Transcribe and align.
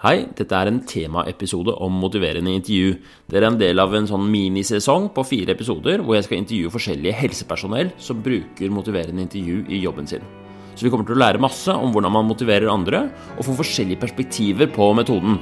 Hei, 0.00 0.30
dette 0.32 0.56
er 0.56 0.70
en 0.70 0.78
temaepisode 0.88 1.74
om 1.84 1.98
motiverende 2.00 2.54
intervju. 2.56 2.94
Dere 3.28 3.44
er 3.44 3.50
en 3.50 3.58
del 3.60 3.82
av 3.82 3.92
en 3.92 4.06
sånn 4.08 4.30
minisesong 4.32 5.10
på 5.12 5.26
fire 5.28 5.52
episoder 5.52 6.00
hvor 6.00 6.16
jeg 6.16 6.24
skal 6.24 6.38
intervjue 6.40 6.72
forskjellige 6.72 7.18
helsepersonell 7.18 7.90
som 8.00 8.22
bruker 8.24 8.72
motiverende 8.72 9.26
intervju 9.26 9.66
i 9.68 9.82
jobben 9.82 10.08
sin. 10.08 10.24
Så 10.72 10.88
vi 10.88 10.94
kommer 10.94 11.04
til 11.04 11.18
å 11.18 11.20
lære 11.20 11.44
masse 11.44 11.76
om 11.76 11.92
hvordan 11.92 12.16
man 12.16 12.30
motiverer 12.30 12.72
andre, 12.72 13.10
og 13.36 13.44
få 13.44 13.58
forskjellige 13.60 14.00
perspektiver 14.00 14.72
på 14.72 14.88
metoden. 14.96 15.36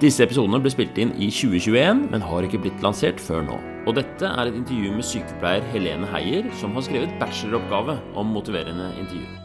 Disse 0.00 0.24
episodene 0.24 0.64
ble 0.64 0.72
spilt 0.72 0.96
inn 0.96 1.12
i 1.20 1.28
2021, 1.28 2.06
men 2.08 2.24
har 2.24 2.48
ikke 2.48 2.64
blitt 2.64 2.80
lansert 2.80 3.20
før 3.20 3.44
nå. 3.44 3.60
Og 3.84 4.00
dette 4.00 4.32
er 4.32 4.48
et 4.48 4.62
intervju 4.64 4.96
med 4.96 5.12
sykepleier 5.12 5.72
Helene 5.76 6.08
Heier, 6.16 6.48
som 6.56 6.72
har 6.72 6.88
skrevet 6.88 7.18
bacheloroppgave 7.20 8.00
om 8.16 8.32
motiverende 8.32 8.94
intervju. 8.96 9.43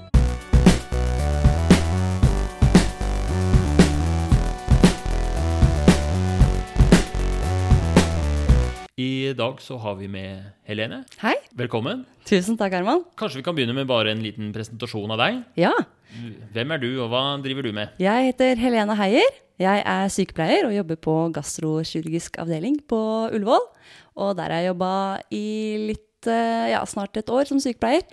I 9.29 9.35
dag 9.37 9.59
så 9.61 9.77
har 9.77 9.93
vi 9.99 10.07
med 10.09 10.41
Helene. 10.65 11.03
Hei. 11.21 11.35
Velkommen. 11.57 12.01
Tusen 12.25 12.55
takk, 12.57 12.73
Herman. 12.73 13.03
Kanskje 13.19 13.39
vi 13.39 13.43
kan 13.45 13.53
begynne 13.57 13.75
med 13.77 13.85
bare 13.89 14.09
en 14.15 14.23
liten 14.23 14.49
presentasjon 14.55 15.11
av 15.13 15.19
deg. 15.21 15.43
Ja. 15.59 15.69
Hvem 16.55 16.73
er 16.73 16.81
du, 16.81 16.87
og 17.03 17.11
hva 17.11 17.21
driver 17.43 17.67
du 17.67 17.69
med? 17.75 17.93
Jeg 18.01 18.31
heter 18.31 18.57
Helene 18.57 18.95
Heier. 18.97 19.37
Jeg 19.61 19.83
er 19.83 20.09
sykepleier 20.13 20.65
og 20.65 20.73
jobber 20.73 20.97
på 21.03 21.15
gastrokirurgisk 21.35 22.39
avdeling 22.41 22.79
på 22.89 22.99
Ullevål. 23.29 23.67
Og 24.17 24.33
der 24.39 24.49
har 24.49 24.63
jeg 24.63 24.71
jobba 24.71 24.93
i 25.35 25.45
litt, 25.91 26.29
eh, 26.31 26.71
ja, 26.73 26.81
snart 26.89 27.19
et 27.21 27.29
år 27.29 27.45
som 27.51 27.61
sykepleier. 27.61 28.07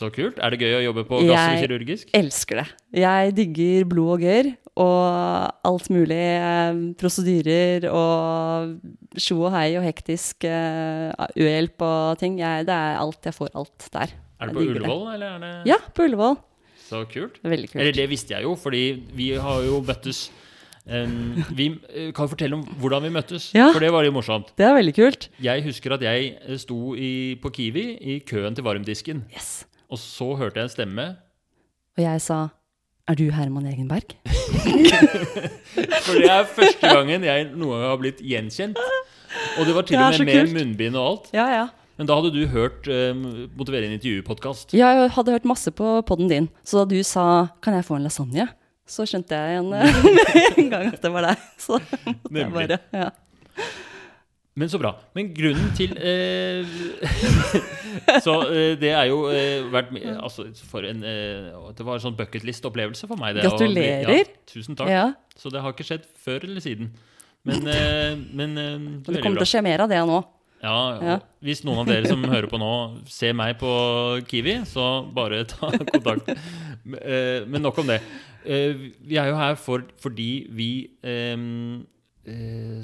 Så 0.00 0.08
kult. 0.14 0.38
Er 0.40 0.54
det 0.54 0.60
gøy 0.62 0.74
å 0.78 0.82
jobbe 0.88 1.04
på 1.08 1.20
Jeg- 1.26 1.68
Elsker 2.16 2.62
det. 2.62 2.66
Jeg 3.02 3.34
digger 3.36 3.84
blod 3.90 4.14
og 4.16 4.22
gørr 4.24 4.50
og 4.80 5.52
alt 5.68 5.88
mulig 5.92 6.16
eh, 6.16 6.78
prosedyrer 6.96 7.84
og 7.92 8.78
sjo 9.20 9.42
og 9.44 9.52
hei 9.52 9.74
og 9.76 9.84
hektisk 9.84 10.46
eh, 10.48 11.12
uhjelp 11.36 11.84
og 11.84 12.18
ting. 12.22 12.38
Jeg, 12.40 12.64
det 12.70 12.72
er 12.76 12.96
alt. 13.02 13.20
Jeg 13.28 13.36
får 13.36 13.52
alt 13.60 13.88
der. 13.92 14.14
Er 14.40 14.46
det 14.48 14.54
på. 14.56 14.62
Ullevål, 14.64 15.02
eller 15.18 15.34
er 15.36 15.38
det 15.44 15.52
Ja, 15.68 15.76
på 15.92 16.06
Ullevål. 16.08 16.38
Så 16.88 17.04
kult. 17.12 17.36
Veldig 17.44 17.68
kult. 17.70 17.80
Eller 17.84 17.92
det 18.00 18.08
visste 18.10 18.32
jeg 18.34 18.42
jo, 18.48 18.54
fordi 18.58 18.84
vi 19.14 19.28
har 19.38 19.60
jo 19.62 19.82
møttes 19.84 20.24
um, 20.88 21.44
Vi 21.54 21.68
eh, 21.92 22.08
kan 22.16 22.26
fortelle 22.32 22.56
om 22.56 22.64
hvordan 22.80 23.04
vi 23.04 23.12
møttes, 23.14 23.50
Ja. 23.54 23.68
for 23.74 23.78
det 23.84 23.92
var 23.92 24.02
jo 24.08 24.14
morsomt. 24.16 24.54
Det 24.56 24.64
er 24.66 24.74
veldig 24.74 24.94
kult. 24.96 25.28
Jeg 25.44 25.62
husker 25.68 25.92
at 25.94 26.02
jeg 26.08 26.58
sto 26.58 26.94
i, 26.96 27.36
på 27.42 27.52
Kiwi 27.52 27.84
i 28.00 28.18
køen 28.26 28.56
til 28.56 28.64
varmdisken, 28.64 29.26
Yes. 29.34 29.66
Og 29.90 29.98
så 29.98 30.34
hørte 30.38 30.60
jeg 30.60 30.68
en 30.68 30.72
stemme. 30.72 31.06
Og 31.98 32.04
jeg 32.04 32.22
sa 32.24 32.48
Er 33.10 33.16
du 33.18 33.24
Herman 33.34 33.66
Egenberg? 33.66 34.12
For 36.06 36.14
det 36.14 36.30
er 36.30 36.44
første 36.46 36.86
gangen 36.86 37.24
jeg 37.26 37.48
noen 37.50 37.80
gang 37.80 37.88
har 37.88 37.98
blitt 37.98 38.20
gjenkjent. 38.22 38.78
Og 39.58 39.66
det 39.66 39.74
var 39.74 39.86
til 39.88 39.98
og 39.98 40.14
med 40.14 40.26
med 40.28 40.36
kult. 40.36 40.54
munnbind 40.54 40.98
og 40.98 41.06
alt. 41.08 41.30
Ja, 41.34 41.46
ja. 41.50 41.66
Men 41.98 42.08
da 42.08 42.16
hadde 42.16 42.30
du 42.32 42.46
hørt 42.48 42.86
um, 42.88 43.24
Motiverende 43.58 43.98
intervju-podkast. 43.98 44.72
Jeg 44.78 45.10
hadde 45.12 45.34
hørt 45.34 45.44
masse 45.48 45.70
på 45.74 45.98
podden 46.06 46.30
din, 46.30 46.48
så 46.64 46.78
da 46.80 46.84
du 46.94 47.02
sa 47.02 47.48
'kan 47.62 47.74
jeg 47.74 47.84
få 47.84 47.96
en 47.96 48.06
lasagne', 48.06 48.48
så 48.86 49.04
skjønte 49.06 49.34
jeg 49.34 49.58
en, 49.58 49.74
en 50.58 50.70
gang 50.70 50.86
at 50.94 51.02
det 51.02 51.12
var 51.12 51.22
deg. 51.22 51.36
Så 51.58 51.72
måtte 52.06 52.30
Nemlig. 52.30 52.68
jeg 52.70 52.78
bare 52.92 53.02
ja. 53.04 53.10
Men 54.58 54.68
så 54.68 54.80
bra. 54.82 54.90
Men 55.14 55.28
grunnen 55.34 55.70
til 55.78 55.92
eh, 55.94 56.66
Så 58.24 58.34
eh, 58.50 58.72
det 58.80 58.90
er 58.90 59.06
jo 59.10 59.20
eh, 59.30 59.62
vært 59.70 59.92
Altså, 60.16 60.48
for 60.68 60.84
en 60.88 61.04
eh, 61.06 61.52
Det 61.76 61.86
var 61.86 62.00
en 62.00 62.02
sånn 62.02 62.16
bucketlist-opplevelse 62.18 63.06
for 63.10 63.20
meg. 63.20 63.36
Det, 63.38 63.44
Gratulerer. 63.46 64.10
Og. 64.10 64.18
Ja, 64.18 64.50
tusen 64.50 64.76
takk. 64.78 64.90
ja. 64.90 65.06
Så 65.40 65.52
det 65.54 65.62
har 65.64 65.72
ikke 65.72 65.86
skjedd 65.86 66.04
før 66.20 66.44
eller 66.48 66.60
siden. 66.64 66.90
Men, 67.48 67.62
eh, 67.70 68.18
men 68.36 68.58
eh, 68.60 68.74
Og 69.06 69.14
det 69.14 69.22
kommer 69.22 69.38
bra. 69.38 69.46
til 69.46 69.48
å 69.48 69.52
skje 69.54 69.62
mer 69.64 69.84
av 69.86 69.92
det 69.92 70.02
nå. 70.10 70.18
Ja, 70.60 70.80
Ja. 71.00 71.14
Hvis 71.40 71.62
noen 71.64 71.78
av 71.80 71.88
dere 71.88 72.10
som 72.10 72.20
hører 72.28 72.50
på 72.50 72.58
nå, 72.60 72.72
ser 73.08 73.32
meg 73.38 73.54
på 73.62 73.70
Kiwi, 74.28 74.58
så 74.68 74.90
bare 75.16 75.44
ta 75.54 75.70
kontakt. 75.72 76.34
Eh, 76.34 77.46
Men 77.48 77.62
nok 77.64 77.78
om 77.80 77.88
det. 77.88 78.00
Eh, 78.44 78.74
Vi 79.06 79.16
er 79.16 79.30
jo 79.30 79.38
her 79.40 79.54
for, 79.56 79.86
fordi 80.02 80.28
vi 80.52 80.68
eh, 81.00 81.32
eh, 81.32 81.38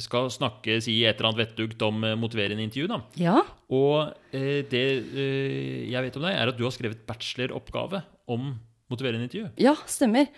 skal 0.02 0.30
snakke, 0.32 0.78
si 0.84 0.98
et 1.04 1.16
eller 1.16 1.30
annet 1.30 1.42
vettugt 1.44 1.82
om 1.86 2.04
eh, 2.04 2.16
motiverende 2.18 2.64
intervju. 2.64 2.88
da. 2.90 2.98
Ja. 3.20 3.40
Og 3.72 4.12
eh, 4.34 4.62
det 4.70 4.84
eh, 5.12 5.86
jeg 5.90 6.04
vet 6.06 6.18
om 6.18 6.26
deg, 6.26 6.36
er 6.36 6.52
at 6.52 6.58
du 6.58 6.64
har 6.66 6.74
skrevet 6.74 7.04
bacheloroppgave 7.08 8.02
om 8.32 8.54
motiverende 8.90 9.28
intervju. 9.28 9.50
ja, 9.60 9.74
stemmer. 9.86 10.30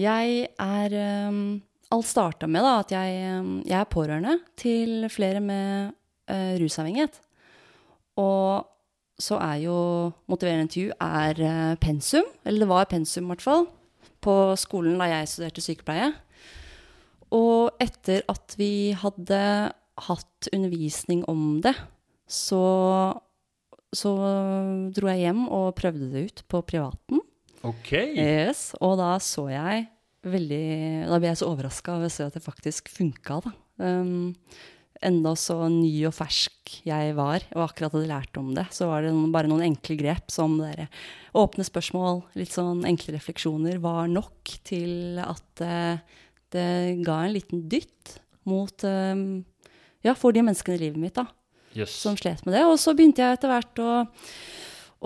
Jeg 0.00 0.48
er 0.58 0.94
Alt 1.92 2.06
starta 2.08 2.48
med 2.48 2.64
da, 2.64 2.78
at 2.80 2.92
jeg, 2.94 3.16
jeg 3.68 3.76
er 3.76 3.88
pårørende 3.92 4.38
til 4.56 5.10
flere 5.12 5.42
med 5.44 5.90
uh, 6.32 6.54
rusavhengighet. 6.56 7.18
Og 8.16 8.64
så 9.20 9.36
er 9.36 9.58
jo 9.66 9.74
motiverende 10.24 10.70
intervju 10.70 10.94
er 10.96 11.76
pensum, 11.84 12.24
eller 12.48 12.64
det 12.64 12.70
var 12.70 12.88
pensum 12.88 13.28
i 13.28 13.34
hvert 13.34 13.44
fall, 13.44 13.66
på 14.24 14.36
skolen 14.56 14.96
da 14.96 15.10
jeg 15.10 15.28
studerte 15.34 15.66
sykepleie. 15.66 16.08
Og 17.32 17.82
etter 17.82 18.24
at 18.30 18.56
vi 18.60 18.92
hadde 18.98 19.40
hatt 20.06 20.48
undervisning 20.52 21.22
om 21.30 21.60
det, 21.64 21.74
så, 22.28 22.62
så 23.92 24.12
dro 24.92 25.10
jeg 25.12 25.26
hjem 25.26 25.46
og 25.48 25.72
prøvde 25.78 26.10
det 26.12 26.26
ut 26.28 26.44
på 26.52 26.62
privaten. 26.68 27.22
Ok! 27.62 27.92
Yes, 28.18 28.72
og 28.82 28.96
da 29.00 29.14
så 29.22 29.46
jeg 29.52 29.88
veldig 30.22 31.08
Da 31.10 31.18
ble 31.18 31.32
jeg 31.32 31.38
så 31.40 31.48
overraska 31.50 31.96
over 31.96 32.06
å 32.06 32.12
se 32.14 32.26
at 32.26 32.36
det 32.36 32.44
faktisk 32.44 32.90
funka, 32.94 33.40
da. 33.42 33.52
Um, 33.82 34.34
enda 35.02 35.32
så 35.38 35.56
ny 35.66 35.90
og 36.06 36.14
fersk 36.14 36.76
jeg 36.86 37.14
var 37.18 37.42
og 37.56 37.64
akkurat 37.64 37.96
hadde 37.96 38.10
lært 38.10 38.38
om 38.38 38.52
det, 38.54 38.68
så 38.74 38.86
var 38.90 39.02
det 39.02 39.12
bare 39.34 39.50
noen 39.50 39.64
enkle 39.66 39.96
grep 39.98 40.30
som 40.30 40.54
dere 40.60 40.86
åpne 41.38 41.66
spørsmål, 41.66 42.22
litt 42.38 42.54
sånn 42.54 42.84
enkle 42.86 43.16
refleksjoner, 43.16 43.80
var 43.82 44.06
nok 44.12 44.52
til 44.68 45.18
at 45.22 45.64
eh, 45.64 46.20
det 46.54 46.68
ga 47.06 47.22
en 47.26 47.34
liten 47.36 47.64
dytt 47.72 48.18
mot 48.48 48.84
um, 48.84 49.44
Ja, 50.02 50.14
for 50.18 50.34
de 50.34 50.42
menneskene 50.42 50.78
i 50.78 50.84
livet 50.88 50.98
mitt, 51.02 51.14
da 51.18 51.28
Yes. 51.72 51.88
som 52.02 52.16
slet 52.20 52.42
med 52.44 52.52
det. 52.52 52.66
Og 52.68 52.76
så 52.76 52.92
begynte 52.92 53.22
jeg 53.24 53.38
etter 53.38 53.48
hvert 53.48 53.80
å, 53.80 53.92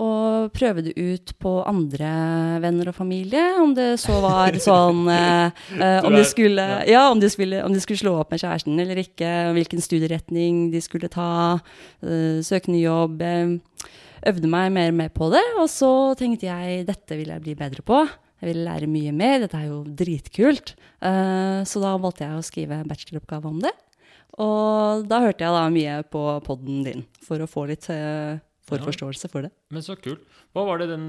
å 0.03 0.07
prøve 0.51 0.83
det 0.83 0.93
ut 0.99 1.31
på 1.39 1.53
andre 1.63 2.09
venner 2.59 2.89
og 2.91 2.97
familie. 2.97 3.43
Om 3.61 3.71
det 3.77 3.85
så 4.03 4.17
var 4.23 4.57
sånn 4.65 5.05
eh, 5.07 5.61
eh, 5.77 6.01
om, 6.03 6.11
de 6.17 6.25
skulle, 6.27 6.65
ja, 6.89 7.05
om, 7.13 7.21
de 7.23 7.29
skulle, 7.31 7.61
om 7.63 7.71
de 7.71 7.79
skulle 7.83 8.01
slå 8.03 8.17
opp 8.19 8.35
med 8.35 8.43
kjæresten 8.43 8.75
eller 8.83 8.99
ikke, 8.99 9.31
hvilken 9.55 9.79
studieretning 9.85 10.67
de 10.75 10.83
skulle 10.83 11.07
ta, 11.13 11.29
eh, 12.03 12.43
søke 12.43 12.73
ny 12.73 12.83
jobb. 12.83 13.21
eh, 13.23 13.55
øvde 14.27 14.49
meg 14.51 14.71
mer 14.75 14.91
og 14.91 14.97
mer 14.97 15.09
på 15.13 15.27
det, 15.31 15.43
og 15.61 15.69
så 15.71 15.89
tenkte 16.19 16.49
jeg 16.49 16.83
dette 16.89 17.15
vil 17.15 17.29
jeg 17.31 17.43
bli 17.45 17.53
bedre 17.55 17.83
på. 17.85 18.01
Jeg 18.37 18.51
vil 18.51 18.63
lære 18.67 18.89
mye 18.89 19.13
mer, 19.17 19.39
dette 19.41 19.57
er 19.57 19.71
jo 19.71 19.81
dritkult. 19.97 20.75
Eh, 21.01 21.63
så 21.65 21.81
da 21.81 21.95
valgte 21.97 22.27
jeg 22.27 22.37
å 22.37 22.45
skrive 22.45 22.83
bacheloroppgave 22.85 23.49
om 23.49 23.61
det. 23.63 23.73
Og 24.37 25.07
da 25.09 25.23
hørte 25.23 25.41
jeg 25.41 25.55
da 25.55 25.63
mye 25.73 25.95
på 26.13 26.21
podden 26.45 26.83
din 26.85 27.05
for 27.25 27.41
å 27.41 27.49
få 27.49 27.65
litt 27.71 27.87
eh, 27.89 28.37
forforståelse 28.69 29.31
for 29.31 29.47
det. 29.47 29.51
Men 29.73 29.85
så 29.85 29.97
kult. 29.97 30.21
Hva 30.53 30.67
var 30.67 30.81
det 30.81 30.91
den 30.91 31.07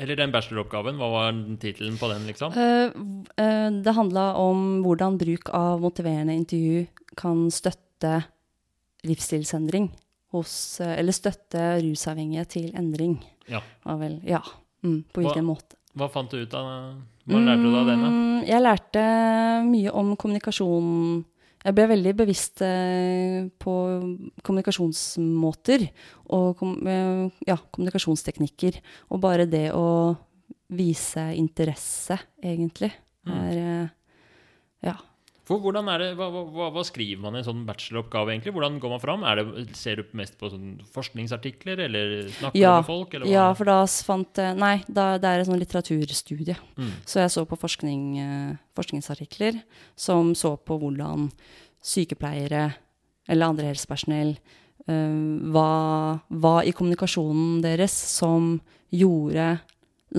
Eller 0.00 0.16
den 0.16 0.32
bacheloroppgaven, 0.32 0.96
hva 0.96 1.10
var 1.12 1.40
tittelen 1.60 1.98
på 2.00 2.08
den, 2.08 2.24
liksom? 2.30 2.56
Eh, 2.56 3.68
det 3.84 3.96
handla 3.98 4.30
om 4.40 4.80
hvordan 4.86 5.20
bruk 5.20 5.52
av 5.52 5.84
motiverende 5.84 6.38
intervju 6.40 6.86
kan 7.20 7.50
støtte 7.52 8.22
livsstilsendring 9.04 9.90
hos 10.32 10.80
Eller 10.80 11.12
støtte 11.12 11.82
rusavhengige 11.84 12.48
til 12.56 12.72
endring. 12.78 13.18
Ja. 13.50 13.60
Vel, 13.84 14.20
ja. 14.24 14.40
Mm, 14.82 15.02
på 15.12 15.20
hvilken 15.22 15.44
måte. 15.44 15.76
Hva 15.98 16.06
fant 16.10 16.30
du 16.30 16.38
ut 16.40 16.54
av 16.54 16.68
Hva 17.28 17.40
lærte 17.42 17.62
du 17.66 17.74
av 17.76 17.86
den, 17.86 18.00
da? 18.04 18.08
Mm, 18.08 18.46
Jeg 18.46 18.62
lærte 18.62 19.02
mye 19.66 19.92
om 19.92 20.14
kommunikasjon. 20.16 21.24
Jeg 21.64 21.74
ble 21.76 21.84
veldig 21.90 22.14
bevisst 22.16 22.62
eh, 22.64 23.50
på 23.60 23.74
kommunikasjonsmåter 24.46 25.84
og 26.32 26.62
eh, 26.86 27.28
ja, 27.46 27.56
kommunikasjonsteknikker. 27.74 28.78
Og 29.10 29.20
bare 29.20 29.46
det 29.50 29.66
å 29.76 30.16
vise 30.70 31.30
interesse, 31.36 32.18
egentlig, 32.42 32.92
Mm. 33.26 33.32
er 33.36 33.56
eh, 33.58 33.88
Ja. 34.82 34.94
For 35.50 35.74
det, 35.74 36.10
hva, 36.14 36.28
hva, 36.30 36.68
hva 36.70 36.82
skriver 36.86 37.24
man 37.24 37.34
i 37.34 37.40
en 37.40 37.46
sånn 37.48 37.64
bacheloroppgave, 37.66 38.30
egentlig? 38.30 38.52
Hvordan 38.54 38.76
går 38.82 38.92
man 38.92 39.00
fram? 39.02 39.24
Det, 39.26 39.64
ser 39.78 39.98
du 39.98 40.12
mest 40.18 40.36
på 40.38 40.50
sånn 40.52 40.76
forskningsartikler, 40.94 41.82
eller 41.88 42.12
snakker 42.36 42.60
Ja, 42.60 42.76
med 42.78 42.86
folk? 42.86 43.16
Ja, 43.26 43.48
for 43.58 43.66
da 43.66 43.80
fant 44.06 44.38
jeg 44.38 44.58
Nei, 44.60 44.76
da, 44.86 45.16
det 45.18 45.26
er 45.26 45.42
en 45.42 45.48
sånn 45.48 45.58
litteraturstudie. 45.58 46.54
Mm. 46.78 46.92
Så 47.02 47.24
jeg 47.24 47.32
så 47.34 47.44
på 47.50 47.58
forskning, 47.58 48.04
eh, 48.22 48.52
forskningsartikler 48.78 49.58
som 49.98 50.30
så 50.38 50.54
på 50.54 50.78
hvordan 50.78 51.26
sykepleiere 51.82 52.68
eller 53.30 53.50
andre 53.50 53.72
helsepersonell 53.72 54.36
eh, 54.36 55.18
hva, 55.50 55.72
hva 56.30 56.54
i 56.62 56.74
kommunikasjonen 56.76 57.58
deres 57.64 57.96
som 58.14 58.54
gjorde 58.94 59.56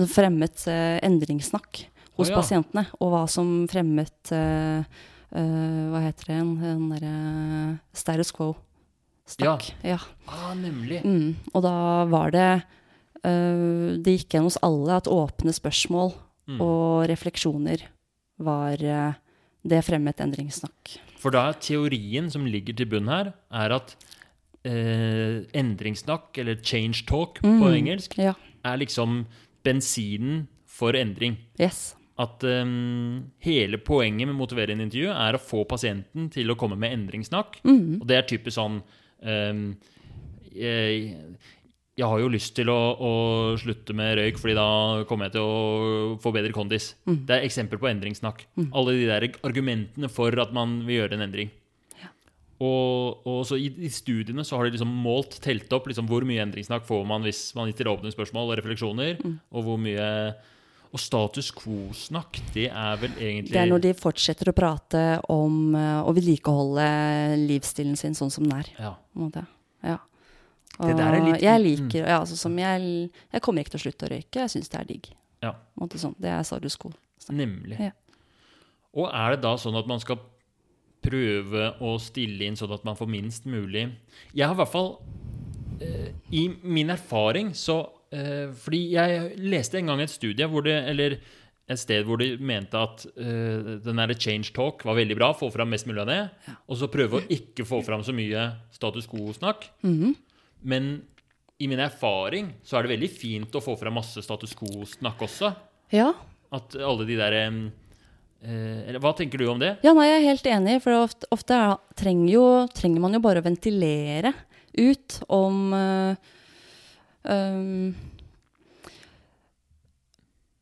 Fremmet 0.08 0.62
eh, 0.72 0.96
endringssnakk 1.04 1.82
hos 2.16 2.28
oh, 2.28 2.30
ja. 2.30 2.36
pasientene, 2.38 2.86
og 2.96 3.10
hva 3.12 3.26
som 3.28 3.66
fremmet 3.68 4.30
eh, 4.32 4.80
eh, 4.80 5.10
Hva 5.32 6.00
heter 6.04 6.26
det 6.28 6.34
igjen? 6.36 6.50
Den 6.60 6.88
derre 6.92 7.78
status 7.96 8.32
quo. 8.36 8.50
Stakk. 9.26 9.70
Ja. 9.86 9.96
Ah, 10.28 10.52
nemlig. 10.58 10.98
Mm. 11.06 11.36
Og 11.54 11.62
da 11.64 12.04
var 12.10 12.30
det 12.34 12.48
uh, 13.24 13.96
Det 14.02 14.16
gikk 14.18 14.34
igjen 14.34 14.48
hos 14.50 14.58
alle 14.62 14.98
at 15.00 15.08
åpne 15.10 15.54
spørsmål 15.56 16.12
Mm. 16.42 16.56
og 16.60 17.04
refleksjoner 17.06 17.84
var 18.42 18.72
uh, 18.82 19.12
Det 19.64 19.78
fremmet 19.86 20.18
endringssnakk. 20.18 20.96
For 21.22 21.30
da 21.30 21.44
er 21.52 21.60
teorien 21.62 22.26
som 22.34 22.44
ligger 22.50 22.74
til 22.74 22.88
bunn 22.90 23.06
her, 23.06 23.30
er 23.54 23.70
at 23.76 23.94
uh, 24.66 25.46
endringssnakk, 25.54 26.36
eller 26.42 26.58
change 26.60 27.04
talk 27.06 27.38
på 27.40 27.46
Mm. 27.46 27.74
engelsk, 27.86 28.18
Ja. 28.18 28.34
er 28.64 28.76
liksom 28.76 29.24
bensinen 29.64 30.48
for 30.66 30.92
endring. 30.98 31.36
Yes. 31.60 31.94
At 32.20 32.44
um, 32.44 33.22
hele 33.40 33.78
poenget 33.80 34.28
med 34.28 34.36
motiverende 34.36 34.84
intervju 34.84 35.14
er 35.14 35.36
å 35.36 35.40
få 35.40 35.62
pasienten 35.68 36.28
til 36.32 36.52
å 36.52 36.58
komme 36.60 36.76
med 36.76 36.92
endringssnakk. 36.98 37.62
Mm. 37.64 38.02
Og 38.02 38.06
det 38.10 38.18
er 38.18 38.28
typisk 38.28 38.58
sånn 38.58 38.82
um, 38.82 39.62
jeg, 40.52 41.14
jeg 41.96 42.08
har 42.08 42.20
jo 42.20 42.28
lyst 42.32 42.54
til 42.56 42.68
å, 42.72 42.76
å 42.96 43.12
slutte 43.60 43.96
med 43.96 44.18
røyk, 44.18 44.38
fordi 44.40 44.58
da 44.58 44.68
kommer 45.08 45.28
jeg 45.28 45.38
til 45.38 45.48
å 45.48 46.12
få 46.22 46.34
bedre 46.36 46.52
kondis. 46.56 46.92
Mm. 47.08 47.18
Det 47.28 47.38
er 47.38 47.48
eksempel 47.48 47.80
på 47.80 47.88
endringssnakk. 47.90 48.46
Alle 48.68 48.96
de 48.98 49.08
der 49.08 49.28
argumentene 49.44 50.12
for 50.12 50.36
at 50.44 50.54
man 50.56 50.82
vil 50.86 51.02
gjøre 51.02 51.18
en 51.18 51.26
endring. 51.28 51.52
Og, 52.62 53.24
og 53.26 53.40
så 53.48 53.58
i, 53.58 53.72
I 53.82 53.90
studiene 53.90 54.44
så 54.46 54.54
har 54.58 54.68
de 54.68 54.76
liksom 54.76 54.90
målt, 55.02 55.40
telt 55.42 55.72
opp 55.74 55.88
liksom 55.90 56.06
hvor 56.10 56.22
mye 56.28 56.44
endringssnakk 56.44 56.84
får 56.86 57.04
man 57.10 57.24
hvis 57.26 57.48
man 57.58 57.72
stiller 57.72 57.96
åpne 57.96 58.12
spørsmål 58.14 58.52
og 58.52 58.58
refleksjoner. 58.60 59.18
Mm. 59.18 59.36
Og 59.50 59.66
hvor 59.66 59.80
mye 59.82 60.08
Og 60.92 61.00
status 61.00 61.48
quo-snakk, 61.56 62.36
det 62.52 62.66
er 62.68 62.96
vel 63.00 63.12
egentlig 63.16 63.52
Det 63.54 63.60
er 63.62 63.70
når 63.70 63.80
de 63.86 63.92
fortsetter 63.96 64.50
å 64.50 64.52
prate 64.52 65.02
om 65.32 65.74
eh, 65.74 66.00
å 66.04 66.12
vedlikeholde 66.12 66.84
livsstilen 67.48 67.96
sin 67.96 68.12
sånn 68.18 68.30
som 68.30 68.44
den 68.44 68.58
er. 68.58 68.68
ja. 68.78 68.94
Ja. 69.82 69.98
Det 70.82 70.96
der 70.96 71.14
er 71.14 71.20
Og 71.20 71.26
litt- 71.28 71.40
mm. 71.40 71.42
Jeg 71.42 71.60
liker 71.62 72.06
ja, 72.08 72.20
altså, 72.20 72.36
som 72.36 72.56
jeg, 72.58 73.10
jeg 73.32 73.40
kommer 73.44 73.60
ikke 73.62 73.74
til 73.74 73.80
å 73.80 73.84
slutte 73.86 74.06
å 74.06 74.10
røyke. 74.10 74.40
Jeg 74.40 74.50
syns 74.50 74.68
det 74.72 74.80
er 74.80 74.84
digg. 74.88 75.08
Ja. 75.42 75.54
Måte 75.78 75.98
sånn. 76.00 76.14
Det 76.18 76.30
er 76.32 76.42
status 76.42 76.76
quo. 76.80 76.92
Nemlig. 77.30 77.78
Ja. 77.78 77.90
Og 78.94 79.08
er 79.12 79.30
det 79.36 79.42
da 79.42 79.52
sånn 79.60 79.76
at 79.78 79.86
man 79.86 80.00
skal 80.00 80.18
prøve 81.02 81.74
å 81.82 81.96
stille 82.00 82.44
inn 82.46 82.56
sånn 82.58 82.72
at 82.72 82.84
man 82.84 82.96
får 82.98 83.08
minst 83.10 83.44
mulig 83.50 83.88
Jeg 84.34 84.46
har 84.46 84.54
i 84.54 84.58
hvert 84.60 84.70
fall 84.72 84.90
eh, 85.82 86.12
I 86.30 86.44
min 86.62 86.90
erfaring 86.94 87.52
så 87.58 87.80
Fordi 88.12 88.80
jeg 88.92 89.36
leste 89.40 89.78
en 89.80 89.86
gang 89.92 90.02
et 90.04 90.12
studie 90.12 90.44
hvor 90.50 90.66
det 90.66 90.74
Eller 90.90 91.14
et 91.70 91.78
sted 91.80 92.04
hvor 92.04 92.18
de 92.20 92.34
mente 92.42 92.76
at 92.76 93.04
eh, 93.14 93.76
den 93.84 94.00
der 94.00 94.12
change 94.18 94.50
talk 94.54 94.82
var 94.84 94.98
veldig 94.98 95.16
bra. 95.18 95.30
Få 95.36 95.48
fram 95.54 95.70
mest 95.72 95.86
mulig 95.88 96.02
av 96.04 96.10
det. 96.10 96.20
Og 96.66 96.78
så 96.80 96.90
prøve 96.92 97.20
å 97.20 97.26
ikke 97.32 97.66
få 97.68 97.80
fram 97.86 98.02
så 98.04 98.14
mye 98.16 98.48
status 98.74 99.06
quo-snakk. 99.10 99.68
Mhm. 99.86 100.14
Men 100.62 100.90
i 101.62 101.68
min 101.70 101.80
erfaring 101.82 102.52
så 102.66 102.78
er 102.78 102.84
det 102.86 102.96
veldig 102.96 103.10
fint 103.14 103.54
å 103.58 103.62
få 103.62 103.76
fram 103.78 103.96
masse 103.98 104.22
status 104.22 104.54
quo-snakk 104.58 105.22
også. 105.26 105.52
Ja. 105.94 106.10
At 106.52 106.74
alle 106.76 107.06
de 107.08 107.16
der 107.18 107.36
em, 107.44 107.58
eh, 108.42 108.98
hva 108.98 109.14
tenker 109.16 109.38
du 109.38 109.46
om 109.50 109.62
det? 109.62 109.76
ja, 109.86 109.94
nei, 109.96 110.08
jeg 110.10 110.20
er 110.20 110.28
helt 110.28 110.50
enig. 110.58 110.76
For 110.84 110.98
ofte, 111.04 111.30
ofte 111.34 111.56
er, 111.56 111.76
trenger, 111.98 112.30
jo, 112.34 112.46
trenger 112.74 113.02
man 113.06 113.14
jo 113.16 113.22
bare 113.24 113.42
å 113.42 113.46
ventilere 113.46 114.34
ut 114.78 115.20
om 115.30 115.74
eh, 115.76 116.32
um, 117.24 117.94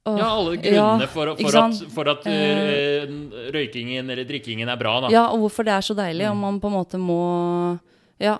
og, 0.08 0.16
Ja, 0.18 0.28
alle 0.32 0.56
grunnene 0.56 1.04
ja, 1.04 1.08
for, 1.12 1.32
for 1.36 1.58
at, 1.60 1.80
for 1.92 2.10
at 2.10 2.26
uh, 2.26 3.16
røykingen 3.52 4.08
eller 4.10 4.24
drikkingen 4.28 4.70
er 4.72 4.78
bra, 4.80 4.94
da. 5.04 5.10
Ja, 5.12 5.26
og 5.34 5.44
hvorfor 5.44 5.66
det 5.68 5.74
er 5.76 5.84
så 5.84 5.96
deilig, 5.98 6.24
Mm. 6.24 6.32
om 6.32 6.40
man 6.46 6.60
på 6.62 6.70
en 6.70 6.78
måte 6.78 7.00
må 7.00 7.20
Ja, 8.20 8.38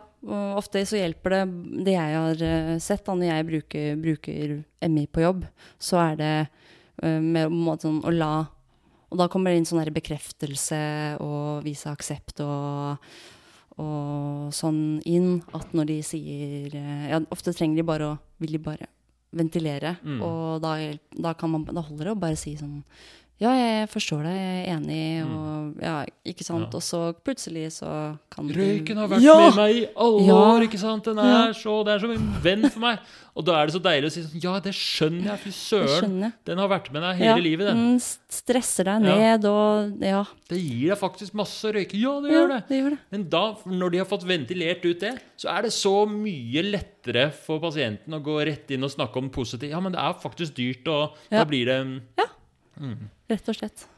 ofte 0.56 0.82
så 0.84 0.98
hjelper 1.00 1.32
det 1.32 1.84
Det 1.86 1.92
jeg 1.94 2.16
har 2.16 2.42
eh, 2.44 2.78
sett 2.78 3.04
da 3.06 3.14
når 3.16 3.30
jeg 3.30 3.46
bruker, 3.48 3.86
bruker 3.96 4.50
MI 4.88 5.06
på 5.08 5.22
jobb, 5.24 5.44
så 5.80 5.96
er 6.10 6.16
det 6.20 6.34
uh, 7.04 7.20
med 7.20 7.46
en 7.46 7.60
måte 7.64 7.88
sånn 7.88 8.02
å 8.04 8.12
la 8.12 8.32
Og 9.10 9.20
da 9.20 9.28
kommer 9.28 9.50
det 9.50 9.60
inn 9.60 9.68
sånn 9.68 9.84
bekreftelse 9.92 10.80
og 11.20 11.64
vise 11.64 11.88
aksept 11.92 12.40
og, 12.44 13.00
og 13.80 14.52
sånn 14.54 15.00
inn 15.08 15.38
at 15.56 15.72
når 15.76 15.88
de 15.90 15.98
sier 16.04 16.74
eh, 16.76 17.04
Ja, 17.14 17.20
ofte 17.32 17.54
trenger 17.56 17.80
de 17.80 17.86
bare 17.88 18.08
å 18.12 18.18
Vil 18.40 18.52
de 18.58 18.62
bare 18.70 18.86
ventilere, 19.32 19.92
Mm. 20.02 20.22
og 20.26 20.60
da, 20.64 20.72
da, 21.14 21.32
kan 21.38 21.50
man, 21.52 21.64
da 21.64 21.80
holder 21.86 22.08
det 22.08 22.14
å 22.16 22.18
bare 22.18 22.36
si 22.40 22.56
sånn 22.58 22.80
ja, 23.40 23.50
jeg 23.56 23.88
forstår 23.88 24.26
deg, 24.28 24.34
jeg 24.36 24.56
er 24.60 24.74
enig, 24.74 25.04
og 25.24 25.78
ja, 25.80 25.94
ikke 26.28 26.44
sant. 26.44 26.66
Mm. 26.66 26.74
Ja. 26.74 26.76
Og 26.76 26.82
så 26.84 27.00
plutselig 27.24 27.62
så 27.78 27.88
kan 28.30 28.46
du 28.50 28.52
Røyken 28.58 28.98
har 29.00 29.08
vært 29.08 29.24
ja! 29.24 29.36
med 29.46 29.56
meg 29.56 29.76
i 29.78 29.86
alle 29.96 30.26
Ja! 30.28 30.36
år, 30.50 30.66
ikke 30.66 30.80
sant? 30.82 31.04
Den 31.08 31.18
er 31.18 31.30
Ja. 31.30 31.52
så, 31.56 31.78
det 31.86 31.94
er 31.94 31.98
som 32.04 32.10
en 32.12 32.26
venn 32.44 32.68
for 32.68 32.80
meg. 32.84 32.98
Og 33.40 33.44
da 33.46 33.54
er 33.62 33.66
det 33.70 33.74
så 33.76 33.80
deilig 33.80 34.08
å 34.10 34.12
si 34.12 34.22
sånn 34.26 34.42
Ja, 34.42 34.52
det 34.60 34.72
skjønner 34.76 35.30
jeg, 35.30 35.38
fy 35.46 35.50
søren. 35.56 36.32
Den 36.44 36.58
har 36.60 36.68
vært 36.68 36.90
med 36.92 37.00
deg 37.06 37.16
hele 37.22 37.30
ja, 37.30 37.36
livet, 37.46 37.66
den. 37.70 37.76
Den 37.94 38.00
stresser 38.28 38.84
deg 38.90 39.06
Ja. 39.08 39.16
ned, 39.16 39.44
og 39.48 40.02
ja. 40.04 40.24
Det 40.50 40.58
gir 40.60 40.88
deg 40.92 40.98
faktisk 41.00 41.32
masse 41.40 41.64
å 41.64 41.72
røyke. 41.72 41.96
Ja, 41.96 42.16
det 42.20 42.32
ja, 42.32 42.40
gjør 42.42 42.48
det. 42.52 42.60
det 42.68 42.80
gjør 42.82 42.90
det. 42.90 42.98
Men 43.14 43.28
da, 43.30 43.44
når 43.64 43.90
de 43.94 43.98
har 44.02 44.10
fått 44.10 44.26
ventilert 44.28 44.84
ut 44.84 45.00
det, 45.00 45.14
så 45.40 45.48
er 45.56 45.62
det 45.62 45.72
så 45.72 45.94
mye 46.10 46.66
lettere 46.66 47.30
for 47.32 47.58
pasienten 47.62 48.12
å 48.12 48.20
gå 48.20 48.36
rett 48.44 48.68
inn 48.76 48.84
og 48.84 48.90
snakke 48.92 49.16
om 49.22 49.30
positivt. 49.32 49.70
Ja, 49.72 49.80
men 49.80 49.92
det 49.96 50.00
er 50.04 50.12
faktisk 50.20 50.52
dyrt, 50.60 50.86
og 50.92 51.16
Ja. 51.30 51.38
da 51.40 51.44
blir 51.48 51.64
det 51.64 51.80
Rett 53.30 53.50
og 53.50 53.56
slett. 53.56 53.88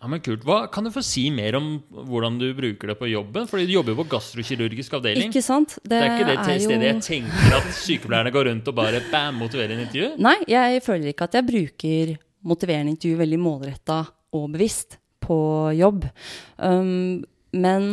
Ja, 0.00 0.08
men 0.08 0.22
kult. 0.24 0.46
Hva, 0.48 0.62
kan 0.72 0.86
du 0.86 0.90
få 0.94 1.02
si 1.04 1.26
mer 1.34 1.58
om 1.58 1.74
hvordan 2.08 2.38
du 2.40 2.46
bruker 2.56 2.88
det 2.88 2.96
på 2.96 3.10
jobben? 3.10 3.44
Fordi 3.50 3.66
du 3.68 3.74
jobber 3.74 3.92
jo 3.92 3.98
på 3.98 4.06
gastrokirurgisk 4.14 4.94
avdeling. 4.96 5.28
Ikke 5.28 5.44
sant? 5.44 5.74
Det, 5.82 5.90
det 5.92 5.98
er 5.98 6.14
ikke 6.14 6.28
det 6.30 6.36
er 6.38 6.62
stedet 6.64 6.88
jeg 6.88 7.02
tenker 7.04 7.56
at 7.58 7.68
sykepleierne 7.76 8.32
går 8.32 8.48
rundt 8.48 8.70
og 8.72 8.78
bare 8.78 9.02
bam, 9.12 9.36
motiverer 9.42 9.76
en 9.76 9.84
intervju. 9.84 10.14
Nei, 10.24 10.38
jeg 10.48 10.80
føler 10.86 11.12
ikke 11.12 11.28
at 11.28 11.36
jeg 11.36 11.48
bruker 11.50 12.14
motiverende 12.48 12.94
intervju 12.94 13.20
veldig 13.20 13.40
målretta 13.44 13.98
og 14.38 14.46
bevisst 14.54 14.96
på 15.20 15.36
jobb. 15.76 16.08
Um, 16.56 17.20
men 17.52 17.90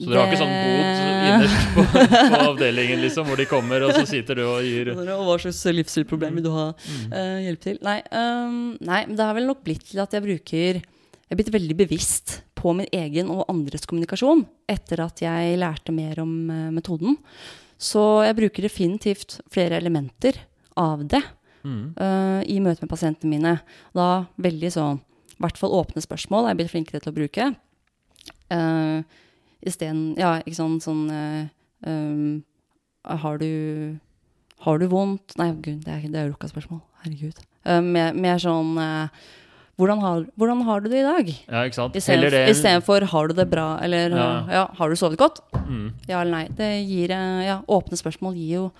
Så 0.00 0.08
dere 0.08 0.22
har 0.22 0.30
ikke 0.32 0.40
sånn 0.40 0.54
bod 0.56 1.02
innerst 1.22 1.66
på, 1.74 1.82
på 2.32 2.38
avdelingen 2.48 3.02
liksom, 3.04 3.26
hvor 3.28 3.38
de 3.38 3.44
kommer, 3.46 3.84
og 3.86 3.92
så 3.94 4.02
sitter 4.08 4.40
du 4.40 4.42
og 4.46 4.62
gir 4.66 4.90
Og 4.94 5.02
hva 5.28 5.36
slags 5.38 5.60
livsstilproblem 5.76 6.38
vil 6.40 6.46
du 6.48 6.50
ha 6.54 6.64
Mm. 6.72 7.12
eh, 7.12 7.36
hjelp 7.46 7.60
til? 7.62 7.78
Nei, 7.86 7.98
um, 8.10 8.56
nei, 8.80 9.02
men 9.06 9.14
det 9.18 9.26
har 9.28 9.36
vel 9.36 9.46
nok 9.46 9.60
blitt 9.66 9.84
til 9.90 10.00
at 10.02 10.10
jeg 10.16 10.24
bruker 10.24 10.80
Jeg 10.80 11.30
er 11.30 11.38
blitt 11.38 11.52
veldig 11.54 11.76
bevisst 11.78 12.40
på 12.58 12.74
min 12.78 12.88
egen 12.92 13.30
og 13.30 13.44
andres 13.50 13.86
kommunikasjon 13.86 14.44
etter 14.70 15.00
at 15.04 15.22
jeg 15.22 15.56
lærte 15.58 15.92
mer 15.94 16.18
om 16.22 16.32
uh, 16.50 16.70
metoden. 16.74 17.16
Så 17.82 18.02
jeg 18.26 18.36
bruker 18.38 18.62
definitivt 18.66 19.40
flere 19.52 19.78
elementer 19.82 20.40
av 20.76 21.06
det 21.06 21.22
Mm. 21.62 21.92
eh, 21.94 22.40
i 22.50 22.56
møte 22.58 22.82
med 22.82 22.90
pasientene 22.90 23.30
mine. 23.30 23.52
Da 23.94 24.24
veldig 24.42 24.70
sånn 24.74 24.96
I 24.98 25.42
hvert 25.44 25.56
fall 25.60 25.70
åpne 25.78 26.02
spørsmål 26.02 26.48
er 26.48 26.50
jeg 26.50 26.58
blitt 26.58 26.72
flinkere 26.72 27.00
til 27.04 27.12
å 27.12 27.14
bruke. 27.14 27.44
Uh, 28.50 29.02
Isteden 29.66 30.14
Ja, 30.18 30.38
ikke 30.42 30.56
sånn 30.58 30.80
sånn 30.82 31.04
uh, 31.10 31.46
um, 31.86 32.42
Har 33.04 33.38
du 33.38 33.98
Har 34.66 34.78
du 34.78 34.86
vondt 34.90 35.36
Nei, 35.38 35.50
gud, 35.62 35.84
det 35.84 35.92
er, 35.92 36.08
det 36.08 36.18
er 36.20 36.30
lukka 36.32 36.48
spørsmål. 36.50 36.80
Herregud. 37.04 37.38
Uh, 37.66 37.80
mer, 37.82 38.12
mer 38.14 38.38
sånn 38.42 38.76
uh, 38.78 39.08
hvordan 39.80 39.98
har, 40.04 40.26
hvordan 40.38 40.60
har 40.66 40.80
du 40.84 40.88
det 40.92 40.98
i 41.00 41.06
dag? 41.06 41.30
Ja, 41.48 41.62
ikke 41.66 41.74
sant? 41.74 41.94
Istedenfor 41.96 43.02
'har 43.08 43.28
du 43.28 43.34
det 43.34 43.48
bra', 43.50 43.78
eller 43.82 44.10
Ja. 44.10 44.26
uh, 44.44 44.50
ja, 44.52 44.66
'har 44.78 44.88
du 44.90 44.94
sovet 44.96 45.18
godt'? 45.18 45.40
mm. 45.54 45.92
Ja 46.08 46.20
eller 46.20 46.30
nei. 46.30 46.48
Det 46.48 46.86
gir, 46.86 47.08
ja, 47.10 47.62
åpne 47.66 47.96
spørsmål 47.98 48.34
gir 48.36 48.54
jo 48.54 48.72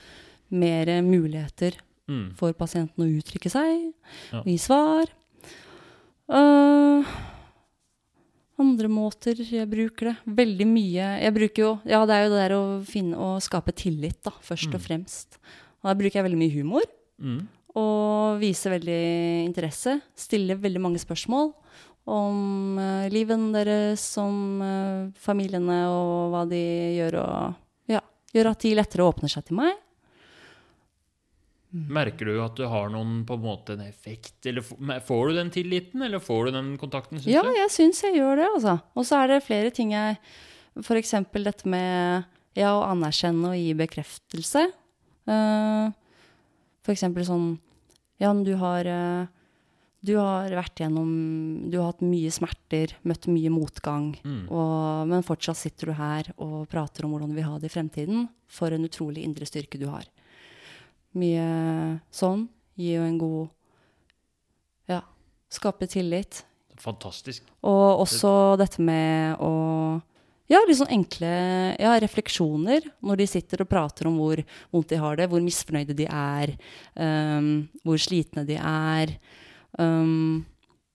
mer 0.51 0.87
muligheter 1.03 1.73
Mm. 2.09 2.35
for 2.37 2.53
pasienten 2.53 2.99
å 3.05 3.09
uttrykke 3.19 3.49
seg 3.51 3.93
Ja. 4.33 4.39
og 4.41 4.45
gi 4.47 4.59
svar. 4.59 5.07
Øh, 6.31 7.05
andre 8.63 8.91
måter 8.91 9.39
jeg 9.43 9.69
bruker 9.71 10.13
det. 10.13 10.15
Veldig 10.43 10.69
mye. 10.71 11.09
Jeg 11.23 11.35
bruker 11.37 11.65
jo 11.67 11.73
Ja, 11.89 12.05
det 12.09 12.17
er 12.17 12.25
jo 12.25 12.33
det 12.33 12.41
der 12.41 12.55
å 12.57 12.63
finne 12.89 13.19
og 13.19 13.43
skape 13.45 13.75
tillit, 13.77 14.21
da, 14.25 14.35
først 14.47 14.73
og 14.73 14.83
fremst. 14.83 15.41
Og 15.83 15.91
da 15.91 15.99
bruker 15.99 16.21
jeg 16.21 16.29
veldig 16.29 16.41
mye 16.41 16.55
humor. 16.55 16.87
Mm. 17.23 17.43
Og 17.79 18.41
viser 18.43 18.77
veldig 18.77 19.03
interesse. 19.47 19.99
Stiller 20.19 20.61
veldig 20.61 20.83
mange 20.83 21.03
spørsmål 21.03 21.53
om 22.11 22.79
uh, 22.79 23.07
livet 23.13 23.43
deres, 23.55 24.05
om 24.19 24.63
uh, 24.63 25.11
familiene 25.23 25.85
og 25.91 26.33
hva 26.33 26.43
de 26.51 26.63
gjør, 26.99 27.19
og 27.23 27.93
ja, 27.93 28.03
gjør 28.35 28.51
at 28.53 28.65
de 28.65 28.75
lettere 28.75 29.07
åpner 29.07 29.31
seg 29.31 29.47
til 29.47 29.61
meg. 29.61 29.77
Merker 31.73 32.29
du 32.29 32.35
at 32.45 32.55
du 32.59 32.67
har 32.69 32.91
noen 32.93 33.23
på 33.25 33.35
en 33.39 33.45
måte 33.47 33.73
en 33.79 33.81
effekt? 33.87 34.35
Eller 34.47 34.61
får 34.63 35.29
du 35.31 35.35
den 35.39 35.51
tilliten, 35.51 36.03
eller 36.05 36.21
får 36.21 36.47
du 36.47 36.51
den 36.59 36.71
kontakten, 36.79 37.19
Synes 37.19 37.33
Ja, 37.33 37.43
du? 37.43 37.49
jeg 37.57 37.71
syns 37.73 38.03
jeg 38.05 38.19
gjør 38.19 38.37
det, 38.37 38.49
altså. 38.55 38.75
Og 38.95 39.07
så 39.09 39.23
er 39.23 39.29
det 39.33 39.43
flere 39.47 39.71
ting 39.73 39.93
jeg 39.97 40.19
eksempel 41.01 41.45
dette 41.45 41.65
med 41.69 42.25
ja, 42.57 42.75
å 42.77 42.85
anerkjenne 42.91 43.53
og 43.55 43.57
gi 43.57 43.73
bekreftelse. 43.75 44.67
Uh, 45.29 45.93
for 46.83 46.93
eksempel 46.93 47.25
sånn 47.25 47.55
Jan, 48.21 48.45
du 48.45 48.53
har 48.59 48.87
eh, 48.87 49.27
du 50.03 50.17
har 50.19 50.51
vært 50.51 50.81
gjennom 50.83 51.71
Du 51.71 51.77
har 51.79 51.93
hatt 51.93 52.03
mye 52.03 52.31
smerter, 52.35 52.93
møtt 53.07 53.27
mye 53.31 53.51
motgang, 53.55 54.13
Mm. 54.23 54.49
og, 54.51 55.07
men 55.11 55.23
fortsatt 55.23 55.57
sitter 55.57 55.87
du 55.91 55.93
her 55.99 56.33
og 56.37 56.69
prater 56.71 57.05
om 57.07 57.13
hvordan 57.15 57.31
du 57.31 57.37
vil 57.39 57.47
ha 57.49 57.59
det 57.59 57.71
i 57.71 57.75
fremtiden. 57.75 58.29
For 58.51 58.71
en 58.75 58.85
utrolig 58.85 59.23
indre 59.25 59.47
styrke 59.47 59.79
du 59.81 59.87
har. 59.89 60.05
Mye 61.19 62.01
sånn 62.15 62.47
gir 62.81 63.01
jo 63.01 63.09
en 63.09 63.19
god 63.21 63.51
Ja, 64.91 65.03
skape 65.53 65.89
tillit. 65.91 66.43
Fantastisk. 66.81 67.45
Og 67.63 68.03
også 68.07 68.57
dette 68.61 68.83
med 68.83 69.37
å 69.43 69.53
Ja, 70.51 70.61
litt 70.69 70.77
sånn 70.81 70.93
enkle 70.93 71.29
ja, 71.81 71.95
refleksjoner 72.03 72.85
når 73.01 73.23
de 73.23 73.27
sitter 73.31 73.63
og 73.65 73.71
prater 73.71 74.09
om 74.11 74.19
hvor 74.21 74.43
vondt 74.73 74.91
de 74.93 74.99
har 75.01 75.17
det, 75.17 75.29
hvor 75.31 75.41
misfornøyde 75.41 75.97
de 75.97 76.05
er, 76.05 76.53
um, 76.99 77.53
hvor 77.87 78.01
slitne 78.03 78.45
de 78.45 78.59
er. 78.59 79.15
Um, 79.79 80.43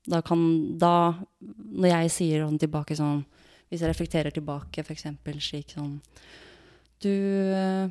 da 0.08 0.22
kan 0.22 0.78
Da, 0.80 1.14
når 1.42 1.90
jeg 1.92 2.14
sier 2.14 2.46
sånn 2.46 2.60
tilbake 2.62 2.96
sånn 2.98 3.24
Hvis 3.68 3.82
jeg 3.82 3.92
reflekterer 3.92 4.32
tilbake, 4.32 4.84
f.eks. 4.86 5.08
slik 5.44 5.74
sånn 5.76 5.98
Du 7.04 7.10
eh, 7.10 7.90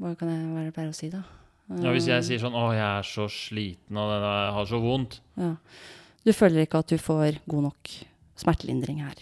Hva 0.00 0.14
kan 0.18 0.32
jeg 0.32 0.46
hva 0.48 0.56
er 0.56 0.64
det 0.64 0.70
jeg 0.70 0.76
pleier 0.78 0.94
å 0.94 0.96
si, 0.96 1.10
da? 1.12 1.22
Ja, 1.68 1.90
hvis 1.90 2.06
jeg 2.06 2.18
Um, 2.20 2.22
sier 2.22 2.38
sånn 2.38 2.54
'Å, 2.54 2.66
jeg 2.72 2.98
er 2.98 3.02
så 3.02 3.24
sliten, 3.28 3.96
og 3.98 4.10
jeg 4.12 4.52
har 4.54 4.66
så 4.66 4.78
vondt', 4.80 5.20
ja. 5.36 5.56
Du 6.24 6.32
føler 6.32 6.62
ikke 6.66 6.78
at 6.78 6.86
du 6.88 6.96
får 6.98 7.38
god 7.48 7.62
nok 7.62 7.90
smertelindring 8.36 9.00
her. 9.02 9.14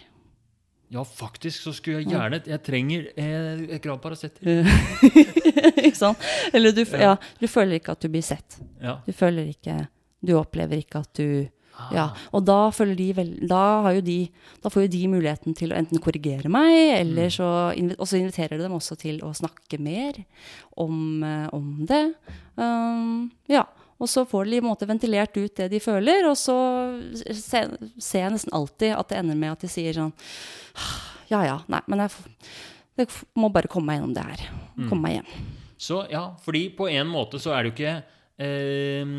Ja, 0.90 1.02
faktisk 1.02 1.62
så 1.64 1.72
skulle 1.74 2.02
jeg 2.02 2.12
gjerne 2.12 2.42
Jeg 2.46 2.62
trenger 2.62 3.06
eh, 3.16 3.74
et 3.74 3.82
gram 3.82 3.98
Paracet. 3.98 4.38
ikke 4.44 5.96
sant? 5.96 6.18
Eller 6.52 6.72
du, 6.72 6.84
Ja. 6.84 6.98
ja, 6.98 7.16
du 7.40 7.46
føler 7.48 7.80
ikke 7.80 7.92
at 7.92 8.00
du 8.00 8.08
blir 8.08 8.22
sett. 8.22 8.58
Ja. 8.80 8.98
Du 9.06 9.12
føler 9.12 9.48
ikke 9.50 9.88
Du 10.24 10.32
opplever 10.38 10.78
ikke 10.80 11.00
at 11.00 11.12
du 11.18 11.48
Ah. 11.74 11.88
Ja. 11.90 12.04
Og 12.30 12.44
da 12.46 12.70
de 12.70 13.08
Da 13.48 13.82
har 13.82 13.94
jo 13.96 14.00
de 14.00 14.30
Da 14.62 14.70
får 14.70 14.86
jo 14.86 14.92
de 14.92 15.08
muligheten 15.10 15.56
til 15.58 15.72
å 15.72 15.76
enten 15.76 15.98
korrigere 15.98 16.48
meg, 16.48 17.00
eller 17.00 17.28
så 17.28 17.74
Og 17.98 18.06
så 18.06 18.20
inviterer 18.20 18.56
du 18.56 18.62
dem 18.62 18.76
også 18.76 18.96
til 18.96 19.18
å 19.20 19.34
snakke 19.34 19.80
mer 19.80 20.24
om, 20.76 21.22
eh, 21.22 21.48
om 21.52 21.86
det. 21.86 22.14
Um, 22.56 23.30
ja. 23.48 23.64
Og 23.98 24.08
så 24.08 24.24
får 24.26 24.50
de 24.50 24.60
måte 24.60 24.86
ventilert 24.86 25.36
ut 25.36 25.54
det 25.56 25.68
de 25.70 25.78
føler, 25.80 26.26
og 26.26 26.34
så 26.36 26.56
ser, 27.14 27.76
ser 27.98 28.24
jeg 28.24 28.32
nesten 28.34 28.52
alltid 28.52 28.94
at 28.96 29.08
det 29.08 29.20
ender 29.20 29.38
med 29.38 29.54
at 29.54 29.62
de 29.62 29.70
sier 29.70 29.94
sånn 29.94 30.12
Ja 31.30 31.44
ja, 31.46 31.60
nei, 31.70 31.80
men 31.86 32.02
jeg, 32.02 32.10
jeg 32.98 33.08
må 33.38 33.52
bare 33.54 33.70
komme 33.70 33.92
meg 33.92 34.00
gjennom 34.00 34.16
det 34.16 34.26
her. 34.26 34.42
Komme 34.90 35.06
meg 35.06 35.16
hjem. 35.20 35.30
Så 35.78 36.02
ja, 36.10 36.26
fordi 36.42 36.66
på 36.76 36.88
en 36.90 37.08
måte 37.10 37.38
så 37.42 37.54
er 37.54 37.62
det 37.62 37.70
jo 37.70 37.76
ikke 37.76 37.94
eh, 38.42 39.14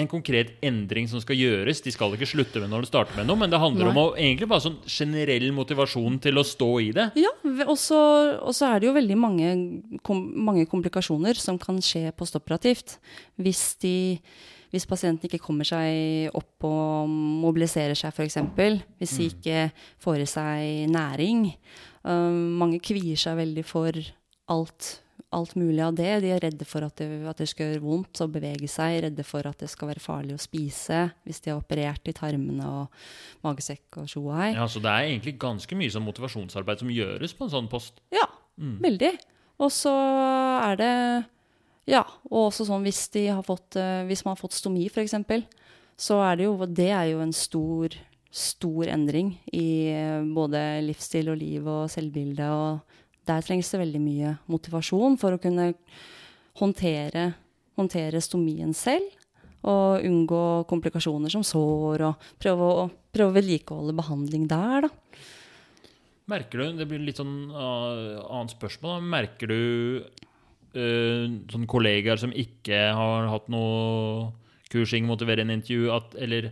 en 0.00 0.08
konkret 0.08 0.54
endring 0.64 1.04
som 1.10 1.20
skal 1.20 1.36
gjøres. 1.36 1.82
De 1.84 1.92
skal 1.92 2.14
ikke 2.16 2.28
slutte 2.30 2.62
med 2.62 2.70
når 2.72 2.86
de 2.86 2.88
starter 2.88 3.18
med 3.18 3.28
noe, 3.28 3.36
men 3.42 3.52
det 3.52 3.60
handler 3.60 3.90
om 3.90 3.98
å 4.00 4.06
egentlig 4.14 4.48
bare 4.48 4.64
sånn 4.64 4.78
generell 4.88 5.50
motivasjon 5.52 6.16
til 6.24 6.40
å 6.40 6.46
stå 6.48 6.70
i 6.80 6.88
det. 6.96 7.10
Ja, 7.20 7.32
og 7.66 7.76
så 7.80 8.00
og 8.38 8.56
så 8.56 8.70
er 8.70 8.80
det 8.80 8.88
jo 8.88 8.96
veldig 8.96 9.18
mange, 9.20 9.52
kom, 10.06 10.24
mange 10.48 10.64
komplikasjoner 10.70 11.36
som 11.36 11.60
kan 11.60 11.82
skje 11.84 12.06
postoperativt. 12.16 12.96
Hvis, 13.36 13.62
de, 13.84 13.94
hvis 14.72 14.88
pasienten 14.88 15.28
ikke 15.28 15.42
kommer 15.44 15.68
seg 15.68 16.32
opp 16.40 16.64
og 16.68 17.12
mobiliserer 17.44 17.98
seg, 17.98 18.16
f.eks. 18.16 18.40
Hvis 18.96 19.16
de 19.18 19.28
ikke 19.28 19.68
får 20.00 20.24
i 20.24 20.30
seg 20.38 20.92
næring. 20.92 21.50
Um, 22.02 22.56
mange 22.58 22.80
kvier 22.82 23.20
seg 23.20 23.36
veldig 23.38 23.68
for 23.68 24.00
alt, 24.52 25.01
alt 25.34 25.54
mulig 25.58 25.80
av 25.84 25.94
det. 25.96 26.10
De 26.24 26.30
er 26.34 26.42
redde 26.44 26.66
for 26.68 26.84
at 26.86 27.00
det, 27.00 27.08
at 27.28 27.40
det 27.40 27.48
skal 27.50 27.70
gjøre 27.72 27.84
vondt 27.84 28.20
å 28.24 28.28
bevege 28.32 28.68
seg, 28.70 29.00
redde 29.06 29.24
for 29.26 29.46
at 29.48 29.58
det 29.62 29.70
skal 29.72 29.90
være 29.90 30.02
farlig 30.04 30.36
å 30.36 30.42
spise 30.42 31.02
hvis 31.26 31.42
de 31.44 31.52
har 31.52 31.60
operert 31.60 32.08
i 32.10 32.14
tarmene 32.16 32.68
og 32.68 33.44
magesekk 33.46 34.02
og 34.02 34.10
tjoei. 34.12 34.52
Ja, 34.54 34.68
Så 34.68 34.82
det 34.84 34.92
er 34.92 35.08
egentlig 35.10 35.36
ganske 35.42 35.78
mye 35.78 35.92
sånn 35.92 36.06
motivasjonsarbeid 36.06 36.84
som 36.84 36.92
gjøres 36.92 37.34
på 37.38 37.48
en 37.48 37.54
sånn 37.56 37.70
post. 37.72 38.02
Ja, 38.14 38.28
veldig. 38.58 39.14
Og 39.62 39.72
så 39.74 39.92
er 40.62 40.80
det 40.80 40.94
Ja, 41.90 42.04
og 42.30 42.52
også 42.52 42.68
sånn 42.68 42.84
hvis, 42.86 43.08
de 43.10 43.26
har 43.26 43.42
fått, 43.42 43.74
eh, 43.74 44.04
hvis 44.06 44.22
man 44.24 44.36
har 44.36 44.40
fått 44.40 44.54
stomi, 44.54 44.86
f.eks., 44.86 45.16
så 45.98 46.20
er 46.22 46.36
det 46.38 46.44
jo 46.46 46.66
Det 46.66 46.90
er 46.94 47.08
jo 47.10 47.20
en 47.24 47.32
stor, 47.34 47.94
stor 48.30 48.86
endring 48.86 49.34
i 49.52 49.90
eh, 49.90 50.22
både 50.22 50.80
livsstil 50.86 51.28
og 51.32 51.40
liv 51.40 51.66
og 51.66 51.90
selvbilde. 51.90 52.46
Og 52.54 53.01
der 53.28 53.44
trengs 53.44 53.70
det 53.72 53.80
veldig 53.82 54.00
mye 54.02 54.36
motivasjon 54.50 55.18
for 55.20 55.36
å 55.36 55.40
kunne 55.42 55.72
håndtere, 56.60 57.28
håndtere 57.78 58.22
stomien 58.24 58.74
selv. 58.76 59.18
Og 59.62 60.02
unngå 60.02 60.42
komplikasjoner 60.66 61.30
som 61.30 61.44
sår, 61.46 62.02
og 62.08 62.24
prøve 62.42 62.66
å, 62.66 62.88
prøve 63.14 63.30
å 63.30 63.36
vedlikeholde 63.36 63.94
behandling 63.94 64.48
der, 64.50 64.88
da. 64.88 65.20
Merker 66.32 66.62
du, 66.62 66.80
Det 66.80 66.86
blir 66.90 67.02
litt 67.02 67.20
sånn 67.20 67.50
uh, 67.50 68.22
annet 68.26 68.54
spørsmål. 68.56 68.96
Da. 68.96 69.06
Merker 69.14 69.52
du 69.52 69.62
uh, 70.02 71.24
sånne 71.52 71.70
kollegaer 71.70 72.18
som 72.18 72.34
ikke 72.34 72.88
har 72.96 73.30
hatt 73.30 73.46
noe 73.52 74.32
kursing, 74.72 75.06
motiverende 75.06 75.54
intervju, 75.58 75.90
at, 75.94 76.14
eller 76.18 76.50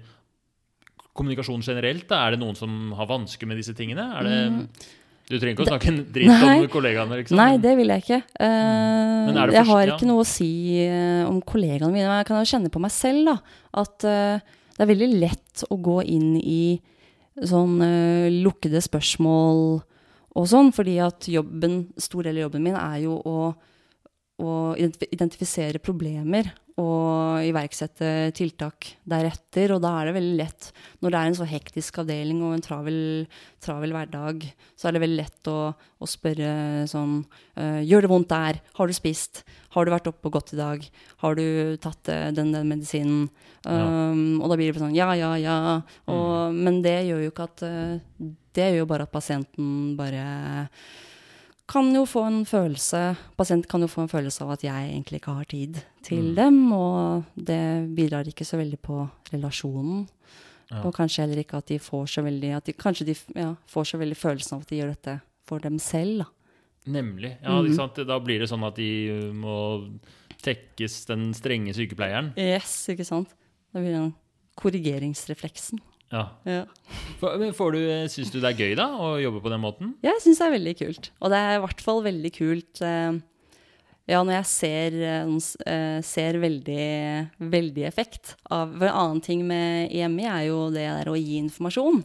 kommunikasjon 1.16 1.66
generelt? 1.66 2.06
Da? 2.10 2.22
Er 2.26 2.36
det 2.36 2.42
noen 2.42 2.58
som 2.58 2.94
har 2.98 3.10
vansker 3.10 3.50
med 3.50 3.58
disse 3.58 3.74
tingene? 3.78 4.06
Er 4.20 4.28
det, 4.28 4.90
du 5.30 5.36
trenger 5.38 5.54
ikke 5.54 5.62
å 5.62 5.70
snakke 5.70 5.90
en 5.92 5.98
dritt. 6.10 6.30
Nei. 6.30 6.54
om 6.58 6.70
kollegaene. 6.72 7.18
Liksom. 7.20 7.38
Nei, 7.38 7.52
det 7.62 7.74
vil 7.78 7.92
jeg 7.94 8.02
ikke. 8.02 8.20
Uh, 8.34 9.30
er 9.30 9.52
jeg 9.54 9.66
har 9.68 9.92
ikke 9.94 10.08
noe 10.08 10.24
å 10.24 10.28
si 10.28 10.50
eh, 10.82 11.22
om 11.22 11.38
kollegaene 11.46 11.92
mine. 11.94 12.08
Men 12.08 12.18
jeg 12.18 12.28
kan 12.30 12.40
jo 12.40 12.50
kjenne 12.50 12.72
på 12.74 12.82
meg 12.82 12.94
selv 12.94 13.30
da, 13.30 13.36
at 13.84 14.08
uh, 14.10 14.56
det 14.74 14.82
er 14.82 14.90
veldig 14.90 15.10
lett 15.22 15.64
å 15.70 15.78
gå 15.78 16.00
inn 16.10 16.34
i 16.40 16.64
sånn 17.46 17.78
lukkede 18.42 18.82
spørsmål 18.84 19.60
og 20.38 20.46
sånn, 20.50 20.70
fordi 20.74 20.96
at 21.02 21.26
jobben, 21.30 21.84
stor 22.00 22.26
del 22.26 22.38
av 22.38 22.48
jobben 22.48 22.64
min 22.66 22.76
er 22.78 22.98
jo 23.04 23.16
å, 23.26 23.52
å 24.40 24.74
identifisere 24.78 25.82
problemer 25.82 26.48
og 26.80 27.44
iverksette 27.44 28.30
tiltak 28.36 28.88
deretter. 29.08 29.74
Og 29.74 29.82
da 29.84 29.92
er 29.98 30.08
det 30.08 30.16
veldig 30.16 30.36
lett, 30.38 30.70
når 31.02 31.12
det 31.12 31.20
er 31.20 31.30
en 31.30 31.38
så 31.40 31.48
hektisk 31.48 32.00
avdeling 32.02 32.40
og 32.46 32.54
en 32.56 32.64
travel, 32.64 33.00
travel 33.62 33.94
hverdag, 33.96 34.46
så 34.78 34.88
er 34.88 34.96
det 34.96 35.02
veldig 35.04 35.18
lett 35.20 35.50
å, 35.50 35.58
å 35.74 36.08
spørre 36.08 36.86
sånn 36.90 37.18
eh, 37.60 37.82
Gjør 37.84 38.06
det 38.06 38.12
vondt 38.12 38.32
der? 38.32 38.62
Har 38.78 38.88
du 38.90 38.96
spist? 38.96 39.42
Har 39.74 39.86
du 39.86 39.92
vært 39.92 40.08
oppe 40.10 40.30
og 40.30 40.38
gått 40.38 40.54
i 40.54 40.60
dag? 40.60 40.86
Har 41.24 41.36
du 41.38 41.76
tatt 41.82 42.12
eh, 42.12 42.30
den, 42.36 42.54
den 42.56 42.70
medisinen? 42.70 43.28
Ja. 43.60 43.84
Um, 43.84 44.40
og 44.40 44.48
da 44.48 44.56
blir 44.56 44.72
det 44.72 44.80
sånn 44.80 44.96
ja, 44.96 45.10
ja, 45.18 45.34
ja. 45.36 45.54
Og, 46.08 46.54
Men 46.56 46.78
det 46.80 46.96
gjør 47.10 47.26
jo 47.26 47.32
ikke 47.32 47.44
at 47.44 47.64
eh, 47.66 47.98
Det 48.56 48.70
gjør 48.70 48.78
jo 48.78 48.86
bare 48.88 49.04
at 49.04 49.12
pasienten 49.12 49.98
bare 49.98 50.22
kan 51.70 51.88
jo 51.94 52.02
få 52.08 52.24
en 52.26 52.40
følelse 52.48 53.00
Pasient 53.38 53.68
kan 53.70 53.84
jo 53.84 53.88
få 53.90 54.02
en 54.04 54.10
følelse 54.10 54.42
av 54.44 54.56
at 54.56 54.64
jeg 54.66 54.88
egentlig 54.90 55.20
ikke 55.20 55.34
har 55.36 55.48
tid 55.50 55.78
til 56.02 56.32
Mm. 56.32 56.34
dem, 56.36 56.72
og 56.72 57.24
det 57.36 57.94
bidrar 57.94 58.26
ikke 58.26 58.44
så 58.44 58.58
veldig 58.58 58.80
på 58.82 59.08
relasjonen. 59.32 60.08
Ja. 60.70 60.82
Og 60.84 60.94
kanskje 60.94 61.22
heller 61.24 61.42
ikke 61.42 61.58
at 61.58 61.66
de 61.66 61.78
får 61.78 62.06
så 62.06 62.22
veldig 62.22 62.56
at 62.56 62.64
de, 62.64 62.72
Kanskje 62.72 63.06
de 63.06 63.14
ja, 63.34 63.54
får 63.66 63.84
så 63.90 63.98
veldig 63.98 64.16
følelsen 64.16 64.54
av 64.56 64.62
at 64.62 64.68
de 64.68 64.76
gjør 64.78 64.92
dette 64.94 65.20
for 65.46 65.58
dem 65.58 65.78
selv, 65.78 66.18
da. 66.24 66.26
Nemlig. 66.86 67.36
Ja, 67.42 67.60
mm. 67.60 67.74
sant? 67.76 67.98
Da 68.06 68.18
blir 68.22 68.38
det 68.40 68.48
sånn 68.48 68.64
at 68.64 68.76
de 68.76 69.32
må 69.34 69.56
tekkes 70.40 71.06
den 71.10 71.32
strenge 71.34 71.74
sykepleieren. 71.76 72.32
Yes, 72.38 72.88
ikke 72.88 73.04
sant? 73.04 73.34
Da 73.74 73.82
blir 73.82 73.92
den 73.92 74.14
korrigeringsrefleksen. 74.56 75.80
Ja. 76.10 76.26
Ja. 76.48 76.64
Får 77.20 77.74
du, 77.76 77.80
Syns 78.10 78.32
du 78.34 78.40
det 78.40 78.50
er 78.50 78.58
gøy 78.58 78.76
da, 78.78 78.88
å 78.98 79.14
jobbe 79.22 79.42
på 79.44 79.52
den 79.52 79.62
måten? 79.62 79.92
Ja, 80.02 80.14
Jeg 80.16 80.24
syns 80.24 80.40
det 80.40 80.46
er 80.48 80.56
veldig 80.56 80.76
kult. 80.80 81.10
Og 81.20 81.30
det 81.30 81.38
er 81.40 81.58
i 81.58 81.64
hvert 81.64 81.84
fall 81.86 82.00
veldig 82.06 82.32
kult 82.34 82.82
eh, 82.82 83.20
ja, 84.10 84.22
når 84.24 84.40
jeg 84.40 84.48
ser, 84.50 84.96
eh, 85.06 85.34
eh, 85.70 85.98
ser 86.02 86.38
veldig, 86.42 86.86
veldig 87.52 87.84
effekt 87.86 88.34
av 88.50 88.72
for 88.74 88.88
En 88.88 88.96
annen 89.04 89.20
ting 89.22 89.44
med 89.46 89.92
EMI 89.94 90.26
er 90.26 90.48
jo 90.48 90.64
det 90.74 90.86
der 90.88 91.10
å 91.12 91.18
gi 91.18 91.38
informasjon. 91.44 92.02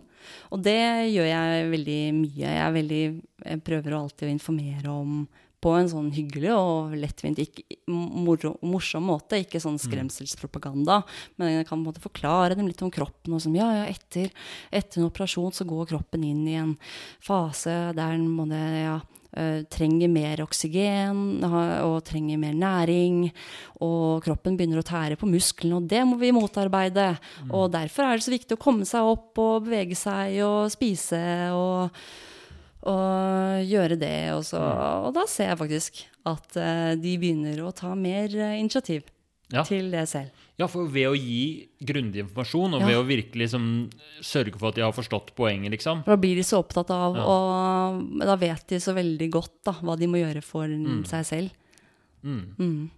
Og 0.53 0.61
det 0.65 0.77
gjør 1.13 1.27
jeg 1.29 1.71
veldig 1.71 1.99
mye. 2.19 2.51
Jeg, 2.59 2.75
veldig, 2.77 3.01
jeg 3.45 3.63
prøver 3.65 3.97
alltid 3.97 4.27
å 4.27 4.35
informere 4.35 4.93
om 4.93 5.25
på 5.65 5.73
en 5.73 5.89
sånn 5.89 6.11
hyggelig 6.13 6.51
og 6.53 6.93
lettvint, 7.01 7.39
ikke, 7.41 7.79
moro, 7.89 8.53
morsom 8.65 9.07
måte. 9.09 9.39
Ikke 9.41 9.61
sånn 9.63 9.79
skremselspropaganda. 9.81 10.99
Men 11.41 11.55
jeg 11.55 11.65
kan 11.65 11.79
på 11.79 11.81
en 11.81 11.87
måte 11.87 12.03
forklare 12.03 12.57
dem 12.57 12.69
litt 12.69 12.83
om 12.85 12.93
kroppen. 12.93 13.33
Og 13.33 13.41
sånn, 13.41 13.57
ja, 13.57 13.71
ja, 13.79 13.87
etter, 13.89 14.29
etter 14.69 15.01
en 15.01 15.09
operasjon 15.09 15.55
så 15.57 15.65
går 15.65 15.89
kroppen 15.95 16.25
inn 16.27 16.43
i 16.45 16.57
en 16.61 16.75
fase 17.23 17.73
der 17.97 18.13
den 18.13 18.27
må 18.29 18.45
det, 18.49 18.61
ja, 18.83 18.99
eh, 19.33 19.63
trenger 19.73 20.11
mer 20.11 20.43
oksygen 20.45 21.41
og 21.49 21.97
trenger 22.05 22.37
mer 22.41 22.53
næring. 22.61 23.25
Og 23.81 24.21
kroppen 24.27 24.59
begynner 24.59 24.83
å 24.83 24.85
tære 24.85 25.17
på 25.17 25.31
musklene, 25.31 25.81
og 25.81 25.89
det 25.89 26.03
må 26.05 26.19
vi 26.21 26.29
motarbeide. 26.35 27.15
Og 27.49 27.71
derfor 27.73 28.05
er 28.05 28.19
det 28.19 28.27
så 28.27 28.37
viktig 28.37 28.59
å 28.59 28.63
komme 28.67 28.85
seg 28.85 29.09
opp 29.15 29.41
og 29.41 29.65
bevege 29.65 29.97
seg 29.97 30.37
og 30.45 30.69
spise 30.77 31.25
og, 31.57 32.05
og 32.85 33.65
gjøre 33.65 33.97
det. 33.99 34.15
Og, 34.35 34.43
så, 34.47 34.61
og 34.61 35.11
da 35.17 35.25
ser 35.29 35.51
jeg 35.51 35.59
faktisk 35.63 36.03
at 36.31 36.57
eh, 36.61 36.93
de 37.01 37.17
begynner 37.21 37.61
å 37.65 37.73
ta 37.75 37.93
mer 37.97 38.29
eh, 38.33 38.59
initiativ. 38.61 39.03
Ja. 39.53 39.61
til 39.61 39.91
det 39.93 40.07
selv. 40.09 40.31
Ja, 40.57 40.65
for 40.65 40.87
ved 40.89 41.05
å 41.05 41.13
gi 41.13 41.67
grundig 41.85 42.23
informasjon, 42.23 42.73
og 42.73 42.81
Ja. 42.81 42.87
ved 42.87 42.97
å 42.97 43.03
virkelig 43.05 43.43
liksom 43.45 43.65
sørge 44.25 44.57
for 44.57 44.69
at 44.71 44.75
de 44.79 44.81
har 44.81 44.91
forstått 44.91 45.35
poenget, 45.37 45.69
liksom. 45.69 46.01
Da 46.03 46.15
blir 46.17 46.33
de 46.33 46.41
så 46.41 46.63
opptatt 46.63 46.89
av, 46.89 47.13
Ja. 47.13 47.21
og 47.29 48.25
da 48.25 48.35
vet 48.41 48.65
de 48.73 48.79
så 48.81 48.95
veldig 48.97 49.29
godt 49.29 49.53
da, 49.69 49.73
hva 49.85 49.95
de 49.99 50.07
må 50.09 50.17
gjøre 50.17 50.41
for 50.41 50.65
seg 51.05 51.25
selv. 51.29 51.51
Mm. 52.23 52.55
Mm. 52.57 52.89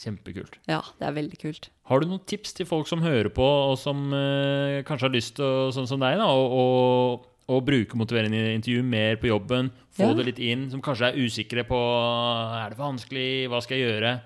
Kjempekult. 0.00 0.54
Ja, 0.70 0.80
det 1.00 1.08
er 1.08 1.12
veldig 1.18 1.38
kult. 1.42 1.68
Har 1.90 2.00
du 2.00 2.06
noen 2.06 2.22
tips 2.24 2.54
til 2.56 2.64
folk 2.64 2.86
som 2.86 3.02
hører 3.02 3.28
på, 3.34 3.42
og 3.44 3.76
som 3.76 4.06
eh, 4.14 4.80
kanskje 4.86 5.08
har 5.10 5.16
lyst 5.16 5.34
til, 5.36 5.72
sånn 5.74 5.88
som 5.90 5.98
deg, 5.98 6.16
da, 6.16 6.28
å, 6.30 7.20
å, 7.50 7.60
bruke 7.64 7.98
motiverende 7.98 8.54
intervju 8.54 8.82
mer 8.86 9.18
på 9.20 9.30
jobben? 9.30 9.70
Få 9.96 10.10
Ja. 10.10 10.14
det 10.14 10.26
litt 10.26 10.38
inn, 10.38 10.68
som 10.70 10.82
kanskje 10.82 11.10
er 11.10 11.18
usikre 11.18 11.64
på 11.66 11.78
Er 11.78 12.70
det 12.70 12.78
vanskelig, 12.78 13.48
hva 13.50 13.60
skal 13.62 13.78
jeg 13.78 13.88
gjøre? 13.88 14.20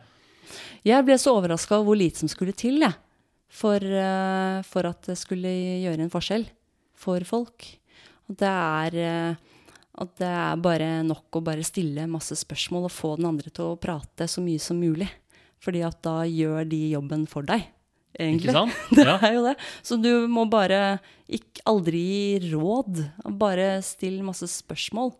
Jeg 0.84 1.04
ble 1.06 1.16
så 1.16 1.32
overraska 1.38 1.78
over 1.78 1.92
hvor 1.94 1.96
lite 1.96 2.20
som 2.20 2.28
skulle 2.28 2.52
til, 2.52 2.80
jeg. 2.80 2.94
For, 3.48 3.78
eh, 3.78 4.62
for 4.62 4.86
at 4.86 5.02
det 5.08 5.16
skulle 5.16 5.48
gjøre 5.48 6.00
en 6.04 6.10
forskjell 6.10 6.46
for 6.94 7.20
folk. 7.20 7.78
At 8.28 8.36
det 8.36 8.50
er 8.50 8.94
eh, 8.94 9.36
at 9.94 10.16
det 10.18 10.26
er 10.26 10.56
bare 10.58 10.88
nok 11.06 11.38
å 11.38 11.42
bare 11.44 11.62
stille 11.66 12.08
masse 12.10 12.34
spørsmål 12.34 12.88
og 12.88 12.94
få 12.94 13.12
den 13.20 13.28
andre 13.30 13.52
til 13.54 13.70
å 13.70 13.78
prate 13.80 14.26
så 14.30 14.42
mye 14.42 14.58
som 14.62 14.80
mulig. 14.80 15.06
Fordi 15.62 15.84
at 15.86 16.00
da 16.02 16.24
gjør 16.26 16.66
de 16.68 16.80
jobben 16.90 17.28
for 17.30 17.46
deg, 17.46 17.62
egentlig. 18.18 18.48
Ikke 18.50 18.56
sant? 18.56 18.72
Det 18.96 19.06
Ja. 19.06 19.18
er 19.22 19.34
jo 19.34 19.42
det. 19.46 19.56
Så 19.82 19.98
du 20.02 20.26
må 20.30 20.46
bare 20.50 21.00
ikke, 21.28 21.62
aldri 21.66 22.00
gi 22.04 22.52
råd. 22.54 23.04
Bare 23.40 23.80
still 23.82 24.22
masse 24.26 24.46
spørsmål. 24.50 25.12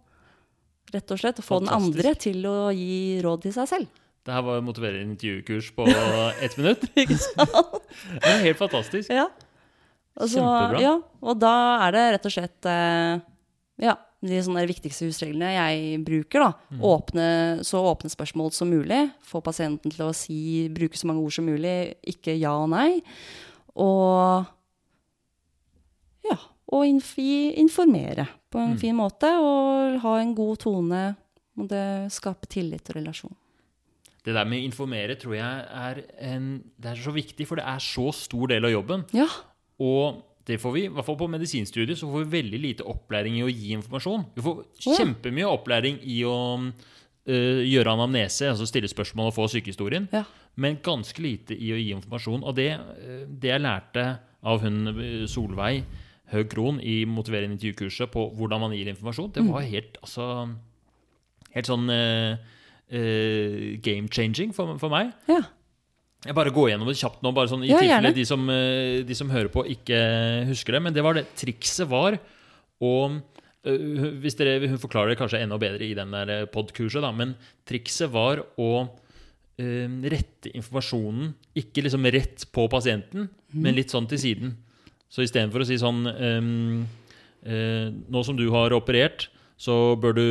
Rett 0.95 1.11
og 1.11 1.19
slett. 1.19 1.39
Og 1.43 1.45
få 1.49 1.61
den 1.65 1.73
andre 1.75 2.15
til 2.15 2.45
å 2.47 2.71
gi 2.75 3.21
råd 3.25 3.43
til 3.49 3.53
seg 3.57 3.69
selv. 3.71 3.89
Det 4.25 4.33
her 4.33 4.41
var 4.47 4.63
motiverende 4.65 5.13
intervjukurs 5.17 5.73
på 5.77 5.85
ett 6.45 6.55
minutt. 6.57 6.87
Ikke 6.97 7.19
sant? 7.21 7.81
Det 8.23 8.31
er 8.31 8.45
helt 8.47 8.61
fantastisk. 8.61 9.11
Ja. 9.13 9.27
Altså, 10.15 10.39
Kjempebra. 10.41 10.81
Ja, 10.81 10.93
og 11.27 11.39
da 11.43 11.55
er 11.89 11.93
det 11.97 12.03
rett 12.15 12.27
og 12.31 12.33
slett 12.37 12.69
eh, 12.71 13.17
ja, 13.83 13.97
de 14.29 14.41
sånne 14.43 14.63
viktigste 14.69 15.07
husreglene 15.09 15.51
jeg 15.55 15.99
bruker. 16.05 16.41
da. 16.41 16.53
Mm. 16.73 16.81
Åpne, 16.91 17.27
så 17.65 17.83
åpne 17.85 18.11
spørsmål 18.13 18.53
som 18.57 18.71
mulig. 18.73 19.11
Få 19.23 19.43
pasienten 19.45 19.91
til 19.93 20.07
å 20.07 20.15
si, 20.15 20.69
bruke 20.73 20.97
så 20.97 21.07
mange 21.11 21.23
ord 21.25 21.33
som 21.37 21.45
mulig. 21.47 21.95
Ikke 22.07 22.35
ja 22.39 22.53
og 22.57 22.71
nei. 22.73 23.03
Og 23.77 24.47
ja, 26.25 26.39
og 26.73 26.87
inf 26.89 27.15
informere 27.19 28.27
på 28.51 28.59
en 28.63 28.75
Mm. 28.75 28.79
fin 28.81 28.97
måte. 28.97 29.29
Og 29.41 30.01
ha 30.01 30.17
en 30.21 30.35
god 30.35 30.59
tone. 30.59 31.17
Og 31.59 31.69
det 31.69 32.11
skaper 32.11 32.47
tillit 32.49 32.89
og 32.91 32.97
relasjon. 32.97 33.35
Det 34.25 34.33
der 34.35 34.45
med 34.49 34.65
informere 34.65 35.15
tror 35.21 35.35
jeg 35.37 35.67
er, 35.69 36.03
en, 36.19 36.65
det 36.81 36.91
er 36.91 36.95
så 36.97 37.13
viktig, 37.13 37.47
for 37.47 37.57
det 37.57 37.65
er 37.67 37.79
så 37.79 38.13
stor 38.15 38.47
del 38.49 38.65
av 38.65 38.71
jobben. 38.73 39.05
Ja. 39.13 39.27
Og 39.79 40.23
det 40.45 40.59
får 40.61 40.73
vi, 40.75 40.85
i 40.85 40.93
hvert 40.93 41.07
fall 41.07 41.17
på 41.17 41.29
medisinstudiet, 41.33 41.99
så 41.99 42.09
får 42.11 42.25
vi 42.27 42.37
veldig 42.39 42.61
lite 42.61 42.87
opplæring 42.89 43.39
i 43.39 43.45
å 43.47 43.49
gi 43.53 43.73
informasjon. 43.79 44.27
Vi 44.37 44.45
får 44.45 44.61
ja. 44.85 44.97
kjempemye 45.01 45.49
opplæring 45.49 46.01
i 46.05 46.19
å 46.29 46.37
uh, 46.61 47.63
gjøre 47.65 47.95
anamnese, 47.95 48.51
altså 48.53 48.69
stille 48.69 48.91
spørsmål 48.93 49.33
og 49.33 49.37
få 49.39 49.49
sykehistorien, 49.55 50.09
Ja. 50.13 50.25
men 50.61 50.77
ganske 50.85 51.23
lite 51.25 51.57
i 51.57 51.73
å 51.73 51.81
gi 51.81 51.91
informasjon. 51.97 52.45
Og 52.45 52.57
det, 52.61 52.75
øh, 52.77 53.25
det 53.27 53.55
jeg 53.55 53.65
lærte 53.65 54.05
av 54.45 54.61
hun 54.61 54.93
øh, 54.93 55.25
Solveig 55.27 55.85
Høg 56.35 56.49
Krohn 56.53 56.81
i 56.81 57.05
motiverende 57.09 57.57
intervjukurset 57.57 58.13
på 58.13 58.29
hvordan 58.37 58.61
man 58.61 58.77
gir 58.77 58.89
informasjon, 58.93 59.33
det 59.35 59.45
var 59.49 59.65
helt, 59.69 59.99
altså, 60.03 60.49
helt 61.57 61.69
sånn 61.69 61.89
uh, 61.89 62.37
uh, 62.93 63.59
game 63.85 64.09
changing 64.09 64.53
for, 64.53 64.77
for 64.79 64.93
meg. 64.93 65.13
ja. 65.29 65.43
Jeg 66.25 66.35
bare 66.35 66.53
går 66.55 66.71
gjennom 66.73 66.89
det 66.89 66.97
kjapt 66.97 67.23
nå, 67.23 67.33
bare 67.37 67.51
sånn 67.51 67.65
i 67.67 67.69
Ja, 67.69 67.79
tilfelle 67.83 68.15
de 68.17 68.25
som, 68.25 68.49
eh, 68.51 69.03
de 69.05 69.15
som 69.19 69.29
hører 69.31 69.51
på, 69.53 69.65
ikke 69.69 69.99
husker 70.49 70.73
det. 70.79 70.83
Men 70.83 70.95
det 70.97 71.03
var 71.05 71.15
det. 71.19 71.27
Trikset 71.37 71.87
var 71.91 72.17
å 72.81 72.93
eh, 73.65 74.11
hvis 74.23 74.37
dere, 74.37 74.59
Hun 74.69 74.79
forklarer 74.81 75.13
det 75.13 75.19
kanskje 75.21 75.43
enda 75.45 75.59
bedre 75.61 75.85
i 75.85 75.95
den 75.97 76.11
der 76.13 76.47
podkurset, 76.53 77.03
da, 77.05 77.13
men 77.13 77.35
trikset 77.69 78.11
var 78.13 78.43
å 78.61 78.71
eh, 79.59 79.87
rette 80.11 80.51
informasjonen 80.55 81.35
ikke 81.55 81.85
liksom 81.87 82.09
rett 82.11 82.47
på 82.53 82.69
pasienten, 82.73 83.29
Mhm. 83.55 83.63
men 83.63 83.75
litt 83.77 83.93
sånn 83.93 84.09
til 84.09 84.19
siden. 84.19 84.57
Så 85.09 85.23
istedenfor 85.23 85.61
å 85.63 85.67
si 85.69 85.77
sånn 85.79 86.03
ehm, 86.11 86.87
eh, 87.47 87.93
Nå 88.11 88.25
som 88.25 88.35
du 88.37 88.49
har 88.51 88.71
operert, 88.75 89.29
så 89.57 89.95
bør 90.01 90.17
du 90.17 90.27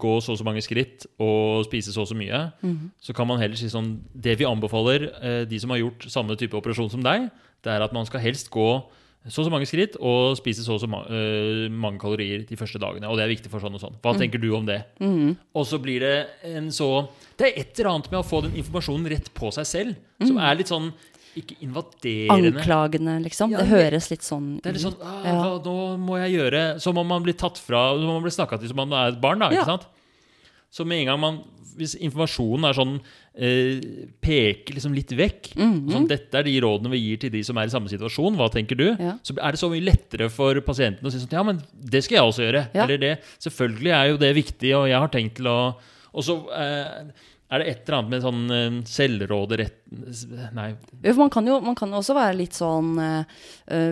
gå 0.00 0.14
så 0.24 0.32
og 0.32 0.40
så 0.40 0.46
mange 0.46 0.62
skritt 0.64 1.04
og 1.20 1.66
spise 1.66 1.92
så 1.92 2.04
og 2.04 2.08
så 2.08 2.16
mye. 2.16 2.52
Mhm. 2.62 2.90
Så 3.00 3.12
kan 3.14 3.28
man 3.28 3.40
heller 3.40 3.56
si 3.56 3.68
sånn 3.68 4.00
Det 4.14 4.38
vi 4.38 4.48
anbefaler 4.48 5.10
eh, 5.22 5.44
de 5.44 5.58
som 5.60 5.70
har 5.70 5.82
gjort 5.82 6.08
samme 6.08 6.36
type 6.36 6.56
operasjon 6.56 6.90
som 6.90 7.02
deg, 7.04 7.30
det 7.62 7.70
er 7.72 7.84
at 7.84 7.92
man 7.92 8.06
skal 8.06 8.20
helst 8.20 8.50
gå 8.50 8.82
så 9.22 9.38
og 9.38 9.46
så 9.46 9.50
mange 9.54 9.68
skritt 9.70 9.94
og 10.02 10.34
spise 10.34 10.64
så 10.64 10.74
og 10.74 10.80
så 10.82 10.88
eh, 10.90 11.68
mange 11.70 12.00
kalorier 12.02 12.42
de 12.48 12.56
første 12.58 12.80
dagene. 12.82 13.06
Og 13.06 13.18
det 13.18 13.22
er 13.22 13.30
viktig 13.30 13.52
for 13.52 13.62
sånn 13.62 13.76
og 13.76 13.82
sånn. 13.82 13.94
Hva 14.02 14.16
tenker 14.18 14.40
du 14.42 14.48
om 14.56 14.66
det? 14.66 14.80
Mhm. 14.98 15.36
Og 15.54 15.66
så 15.68 15.78
blir 15.78 16.00
det 16.00 16.26
en 16.42 16.70
så 16.74 17.08
Det 17.38 17.46
er 17.48 17.60
et 17.60 17.78
eller 17.78 17.90
annet 17.94 18.10
med 18.10 18.20
å 18.20 18.26
få 18.26 18.42
den 18.42 18.56
informasjonen 18.58 19.08
rett 19.08 19.30
på 19.34 19.50
seg 19.52 19.66
selv, 19.66 19.96
som 20.22 20.36
er 20.38 20.54
litt 20.54 20.68
sånn 20.68 20.92
ikke 21.38 21.56
invaderende. 21.64 22.50
Anklagende, 22.58 23.14
liksom. 23.24 23.50
Det 23.56 23.66
høres 23.70 24.10
litt 24.12 24.22
sånn 24.26 24.50
ut. 24.58 24.62
Det 24.64 24.70
er 24.70 24.76
litt 24.76 24.84
sånn 24.84 24.98
ah, 25.00 25.22
hva, 25.24 25.56
Nå 25.64 25.76
må 26.02 26.18
jeg 26.20 26.34
gjøre 26.36 26.62
Som 26.82 26.98
om 27.00 27.06
man 27.08 27.22
blir 27.24 27.34
tatt 27.40 27.56
fra 27.58 27.88
Som 27.96 28.04
om 28.08 28.18
man 28.18 28.26
blir 28.26 28.34
snakka 28.36 28.58
til 28.60 28.68
som 28.68 28.78
om 28.84 28.88
man 28.92 28.98
er 29.06 29.14
et 29.14 29.20
barn. 29.22 29.38
da, 29.40 29.48
ikke 29.54 29.64
sant? 29.64 29.86
Så 30.72 30.84
med 30.88 31.00
en 31.02 31.06
gang 31.12 31.20
man 31.20 31.38
Hvis 31.76 31.94
informasjonen 32.04 32.66
er 32.68 32.76
sånn 32.76 32.94
eh, 33.32 33.80
Peker 34.20 34.76
liksom 34.76 34.92
litt 34.96 35.12
vekk 35.16 35.54
Mhm. 35.56 35.88
Sånn, 35.92 36.06
Dette 36.10 36.38
er 36.42 36.44
de 36.44 36.54
rådene 36.60 36.90
vi 36.92 37.00
gir 37.00 37.16
til 37.24 37.30
de 37.32 37.40
som 37.48 37.56
er 37.60 37.64
i 37.68 37.72
samme 37.72 37.88
situasjon. 37.88 38.36
Hva 38.36 38.50
tenker 38.52 38.76
du? 38.76 38.86
Ja. 39.00 39.14
Så 39.24 39.32
er 39.40 39.52
det 39.56 39.60
så 39.60 39.70
mye 39.72 39.84
lettere 39.84 40.28
for 40.32 40.60
pasienten 40.60 41.08
å 41.08 41.12
si 41.12 41.18
sånn 41.22 41.32
Ja, 41.32 41.42
men 41.48 41.62
det 41.72 42.04
skal 42.04 42.18
jeg 42.20 42.28
også 42.28 42.44
gjøre. 42.44 42.62
Ja. 42.76 42.84
Eller 42.84 42.98
det 43.00 43.12
Selvfølgelig 43.40 43.92
er 43.96 44.06
jo 44.12 44.20
det 44.20 44.34
viktig, 44.36 44.74
og 44.76 44.88
jeg 44.92 45.00
har 45.00 45.08
tenkt 45.12 45.36
til 45.40 45.48
å 45.48 45.58
Og 46.12 46.24
så 46.28 46.36
eh, 46.52 47.08
er 47.52 47.60
det 47.60 47.68
et 47.68 47.82
eller 47.84 47.98
annet 47.98 48.12
med 48.12 48.24
sånn 48.24 48.42
eh, 48.56 48.76
selvråderett 48.88 49.78
Nei. 50.56 50.70
Jo, 51.04 51.12
Man 51.18 51.30
kan 51.32 51.48
jo 51.48 51.58
man 51.64 51.76
kan 51.76 51.92
også 51.92 52.16
være 52.16 52.38
litt 52.38 52.56
sånn 52.56 52.94
uh, 52.96 53.24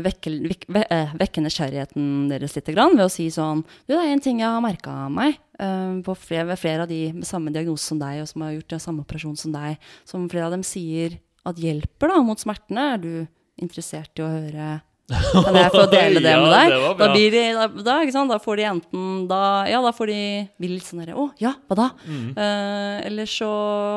vekke, 0.04 0.32
vek, 0.48 0.64
ve, 0.72 0.84
eh, 0.88 1.12
vekke 1.20 1.44
nysgjerrigheten 1.44 2.30
deres 2.30 2.56
litt 2.56 2.70
grann, 2.72 2.96
ved 2.96 3.04
å 3.04 3.12
si 3.12 3.28
sånn 3.32 3.60
Du, 3.84 3.92
det 3.92 4.00
er 4.00 4.14
en 4.14 4.24
ting 4.24 4.40
jeg 4.40 4.48
har 4.48 4.64
merka 4.64 4.94
meg 5.12 5.36
uh, 5.60 6.00
på 6.06 6.16
flere, 6.16 6.56
flere 6.60 6.86
av 6.86 6.92
de 6.92 7.02
med 7.12 7.28
samme 7.28 7.52
diagnose 7.52 7.92
som 7.92 8.00
deg, 8.00 8.22
og 8.22 8.30
som 8.30 8.46
har 8.46 8.56
gjort 8.56 8.76
den 8.76 8.84
samme 8.86 9.04
operasjon 9.04 9.36
som 9.40 9.52
deg, 9.54 9.90
som 10.08 10.28
flere 10.32 10.48
av 10.48 10.56
dem 10.56 10.64
sier 10.66 11.20
at 11.48 11.60
hjelper 11.60 12.12
da 12.12 12.20
mot 12.24 12.40
smertene. 12.40 12.86
Er 12.94 13.02
du 13.02 13.12
interessert 13.60 14.16
i 14.20 14.24
å 14.24 14.32
høre 14.32 14.80
Kan 15.10 15.56
jeg 15.58 15.70
få 15.74 15.84
dele 15.90 16.20
det 16.26 16.34
med 16.38 16.52
deg? 16.54 16.72
det 16.74 16.92
da, 17.00 17.08
blir 17.14 17.34
de, 17.34 17.42
da, 17.56 17.66
da, 18.06 18.24
da 18.30 18.38
får 18.42 18.60
de 18.60 18.66
enten 18.70 19.08
da, 19.30 19.40
Ja, 19.70 19.80
da 19.82 19.90
får 19.96 20.12
de 20.12 20.18
blir 20.60 20.74
litt 20.76 20.86
sånn 20.86 21.02
derre 21.02 21.16
Å, 21.18 21.24
ja, 21.42 21.54
hva 21.68 21.78
da? 21.78 21.88
Mm. 22.06 22.28
Uh, 22.38 22.96
eller 23.10 23.30
så 23.30 23.48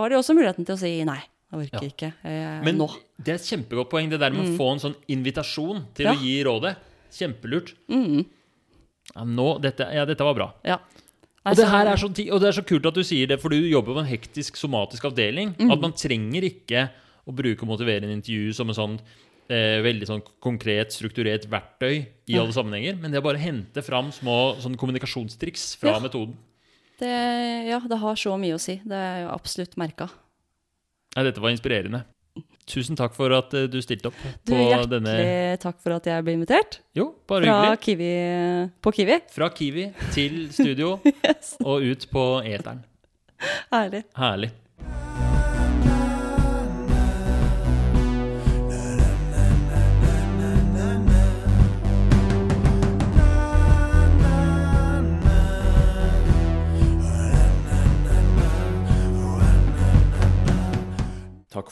har 0.03 0.09
de 0.13 0.17
også 0.19 0.35
muligheten 0.37 0.65
til 0.67 0.75
å 0.75 0.81
si 0.81 0.93
nei. 1.07 1.19
Jeg 1.53 1.59
orker 1.67 1.83
Ja. 1.85 1.89
ikke 1.91 2.09
jeg, 2.25 2.63
Men 2.65 2.79
nå. 2.81 2.87
det 3.21 3.35
er 3.35 3.37
et 3.37 3.49
kjempegodt 3.51 3.91
poeng, 3.91 4.09
det 4.09 4.19
der 4.23 4.33
med 4.33 4.47
å 4.47 4.55
få 4.57 4.71
en 4.73 4.81
sånn 4.87 4.95
invitasjon 5.13 5.83
til 5.93 6.09
Ja. 6.09 6.15
å 6.15 6.21
gi 6.23 6.39
rådet. 6.47 6.73
Kjempelurt. 7.13 7.75
Mm. 7.93 8.23
Ja, 9.13 9.23
nå, 9.27 9.47
dette, 9.61 9.85
ja, 9.93 10.05
dette 10.09 10.25
var 10.25 10.33
bra. 10.33 10.47
Ja. 10.65 10.79
Og 11.45 11.57
det, 11.59 11.67
her 11.67 11.89
er 11.91 11.99
så, 11.99 12.07
og 12.07 12.39
det 12.41 12.47
er 12.49 12.55
så 12.55 12.63
kult 12.65 12.85
at 12.87 12.95
du 12.95 13.03
sier 13.03 13.27
det, 13.27 13.37
for 13.43 13.51
du 13.51 13.57
jobber 13.59 13.97
på 13.97 14.01
en 14.01 14.07
hektisk 14.09 14.55
somatisk 14.57 15.03
avdeling. 15.11 15.51
At 15.69 15.81
man 15.83 15.91
trenger 15.93 16.45
ikke 16.47 16.87
å 17.27 17.35
bruke 17.35 17.67
motiverende 17.67 18.15
intervju 18.15 18.53
som 18.55 18.71
en 18.71 18.77
sånn 18.77 18.95
eh, 19.49 19.81
veldig 19.83 20.07
sånn 20.09 20.23
konkret, 20.43 20.93
strukturert 20.95 21.45
verktøy 21.51 22.05
i 22.29 22.37
alle 22.39 22.53
sammenhenger. 22.55 22.95
Men 23.01 23.11
det 23.11 23.19
er 23.19 23.25
bare 23.25 23.39
å 23.39 23.43
hente 23.43 23.83
fram 23.85 24.11
små 24.15 24.55
sånn 24.63 24.75
kommunikasjonstriks 24.79 25.75
fra 25.81 25.95
Ja. 25.97 25.99
metoden. 26.03 26.35
Det, 26.99 27.09
ja, 27.67 27.79
det 27.89 27.97
har 27.99 28.15
så 28.15 28.37
mye 28.39 28.55
å 28.55 28.59
si. 28.61 28.77
Det 28.85 28.95
er 28.95 29.23
jo 29.25 29.29
absolutt 29.33 29.75
merka. 29.81 30.09
Ja, 31.15 31.23
dette 31.23 31.41
var 31.41 31.49
inspirerende. 31.51 32.05
Tusen 32.65 32.95
takk 32.95 33.13
for 33.13 33.29
at 33.35 33.51
eh, 33.53 33.67
du 33.67 33.81
stilte 33.83 34.07
opp 34.07 34.15
Du, 34.47 34.53
hjertelig 34.55 34.89
denne 34.89 35.57
takk 35.59 35.81
for 35.83 35.91
at 35.97 36.05
jeg 36.07 36.23
ble 36.23 36.37
invitert. 36.37 36.79
Jo, 36.95 37.09
bare 37.27 37.43
Fra 37.43 37.57
hyggelig. 37.59 37.81
Kiwi, 37.83 38.71
på 38.81 38.93
Kiwi. 38.95 39.19
Fra 39.35 39.49
Kiwi 39.49 39.85
til 40.15 40.39
studio 40.57 40.95
Yes. 41.03 41.57
og 41.61 41.83
ut 41.83 42.07
på 42.09 42.25
eteren. 42.47 42.85
Herlig. 43.73 44.05
Herlig. 44.15 44.53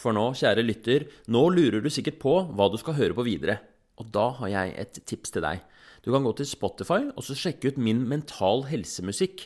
For 0.01 0.15
nå, 0.17 0.31
kjære 0.37 0.65
lytter. 0.65 1.07
Nå 1.31 1.47
lurer 1.53 1.83
du 1.83 1.89
sikkert 1.93 2.19
på 2.21 2.33
hva 2.49 2.67
du 2.71 2.79
skal 2.81 2.97
høre 2.97 3.17
på 3.17 3.25
videre. 3.27 3.59
Og 4.01 4.09
da 4.13 4.31
har 4.39 4.49
jeg 4.51 4.73
et 4.81 5.01
tips 5.05 5.35
til 5.35 5.45
deg. 5.45 5.61
Du 6.01 6.09
kan 6.13 6.25
gå 6.25 6.33
til 6.37 6.49
Spotify 6.49 7.03
og 7.11 7.21
så 7.25 7.37
sjekke 7.37 7.71
ut 7.71 7.81
min 7.81 8.01
mental 8.09 8.65
helsemusikk. 8.71 9.45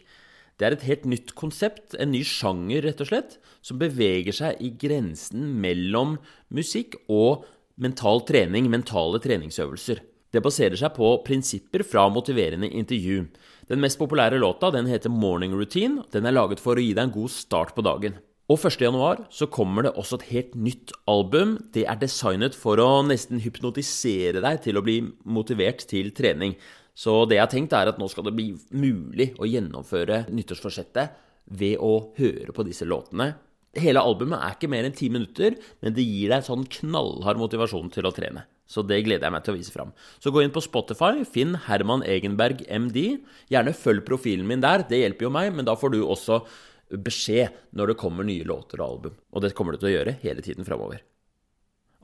Det 0.55 0.67
er 0.67 0.77
et 0.77 0.85
helt 0.87 1.03
nytt 1.11 1.33
konsept, 1.35 1.97
en 1.99 2.13
ny 2.15 2.21
sjanger, 2.23 2.85
rett 2.85 3.01
og 3.03 3.09
slett, 3.09 3.37
som 3.59 3.79
beveger 3.81 4.35
seg 4.35 4.61
i 4.63 4.71
grensen 4.79 5.49
mellom 5.59 6.15
musikk 6.55 6.95
og 7.11 7.43
mental 7.75 8.23
trening, 8.23 8.69
mentale 8.71 9.19
treningsøvelser. 9.19 9.99
Det 10.31 10.43
baserer 10.43 10.79
seg 10.79 10.95
på 10.95 11.09
prinsipper 11.27 11.83
fra 11.87 12.07
motiverende 12.11 12.69
intervju. 12.71 13.25
Den 13.67 13.83
mest 13.83 13.99
populære 13.99 14.39
låta 14.39 14.71
den 14.71 14.87
heter 14.87 15.11
Morning 15.11 15.55
Routine. 15.55 16.03
Den 16.11 16.27
er 16.27 16.35
laget 16.35 16.63
for 16.63 16.75
å 16.75 16.83
gi 16.83 16.93
deg 16.95 17.07
en 17.07 17.15
god 17.15 17.31
start 17.35 17.75
på 17.75 17.83
dagen. 17.83 18.17
Og 18.45 18.61
1.1 18.61 19.23
så 19.33 19.47
kommer 19.49 19.87
det 19.87 19.95
også 19.97 20.19
et 20.19 20.27
helt 20.29 20.51
nytt 20.53 20.91
album. 21.09 21.55
Det 21.73 21.87
er 21.89 21.97
designet 21.97 22.53
for 22.53 22.77
å 22.77 23.01
nesten 23.01 23.41
hypnotisere 23.41 24.43
deg 24.43 24.59
til 24.61 24.77
å 24.77 24.83
bli 24.85 24.99
motivert 25.25 25.81
til 25.89 26.11
trening. 26.13 26.53
Så 26.93 27.23
det 27.25 27.39
jeg 27.39 27.43
har 27.43 27.51
tenkt, 27.51 27.73
er 27.73 27.89
at 27.89 27.97
nå 27.97 28.05
skal 28.11 28.27
det 28.27 28.35
bli 28.37 28.51
mulig 28.69 29.31
å 29.41 29.49
gjennomføre 29.49 30.27
nyttårsforsettet 30.29 31.17
ved 31.57 31.81
å 31.81 32.11
høre 32.19 32.53
på 32.53 32.65
disse 32.67 32.85
låtene. 32.85 33.33
Hele 33.75 34.03
albumet 34.05 34.37
er 34.37 34.53
ikke 34.53 34.69
mer 34.71 34.85
enn 34.87 34.95
ti 34.95 35.09
minutter, 35.11 35.57
men 35.81 35.97
det 35.97 36.05
gir 36.05 36.31
deg 36.31 36.45
sånn 36.45 36.69
knallhard 36.77 37.41
motivasjon 37.41 37.89
til 37.97 38.07
å 38.07 38.13
trene. 38.15 38.45
Så 38.69 38.85
det 38.85 39.01
gleder 39.05 39.27
jeg 39.27 39.33
meg 39.33 39.43
til 39.45 39.53
å 39.53 39.57
vise 39.57 39.73
fram. 39.73 39.91
Så 40.21 40.31
gå 40.33 40.41
inn 40.41 40.53
på 40.53 40.63
Spotify, 40.63 41.25
finn 41.27 41.57
Herman 41.65 42.05
Egenberg 42.05 42.63
MD. 42.69 43.19
Gjerne 43.51 43.75
følg 43.77 44.05
profilen 44.07 44.47
min 44.49 44.63
der, 44.63 44.85
det 44.89 45.01
hjelper 45.01 45.27
jo 45.27 45.33
meg, 45.33 45.51
men 45.57 45.67
da 45.67 45.75
får 45.77 45.97
du 45.97 45.99
også 46.05 46.43
beskjed 46.89 47.53
når 47.75 47.91
det 47.91 47.99
kommer 48.01 48.27
nye 48.27 48.45
låter 48.47 48.81
og 48.81 48.87
album. 48.87 49.19
Og 49.31 49.43
det 49.43 49.53
kommer 49.57 49.73
du 49.73 49.81
til 49.81 49.91
å 49.91 49.95
gjøre 49.97 50.17
hele 50.23 50.43
tiden 50.45 50.67
framover. 50.67 51.03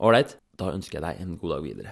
Ålreit, 0.02 0.38
da 0.58 0.72
ønsker 0.74 0.98
jeg 0.98 1.06
deg 1.06 1.20
en 1.22 1.36
god 1.42 1.52
dag 1.56 1.66
videre. 1.66 1.90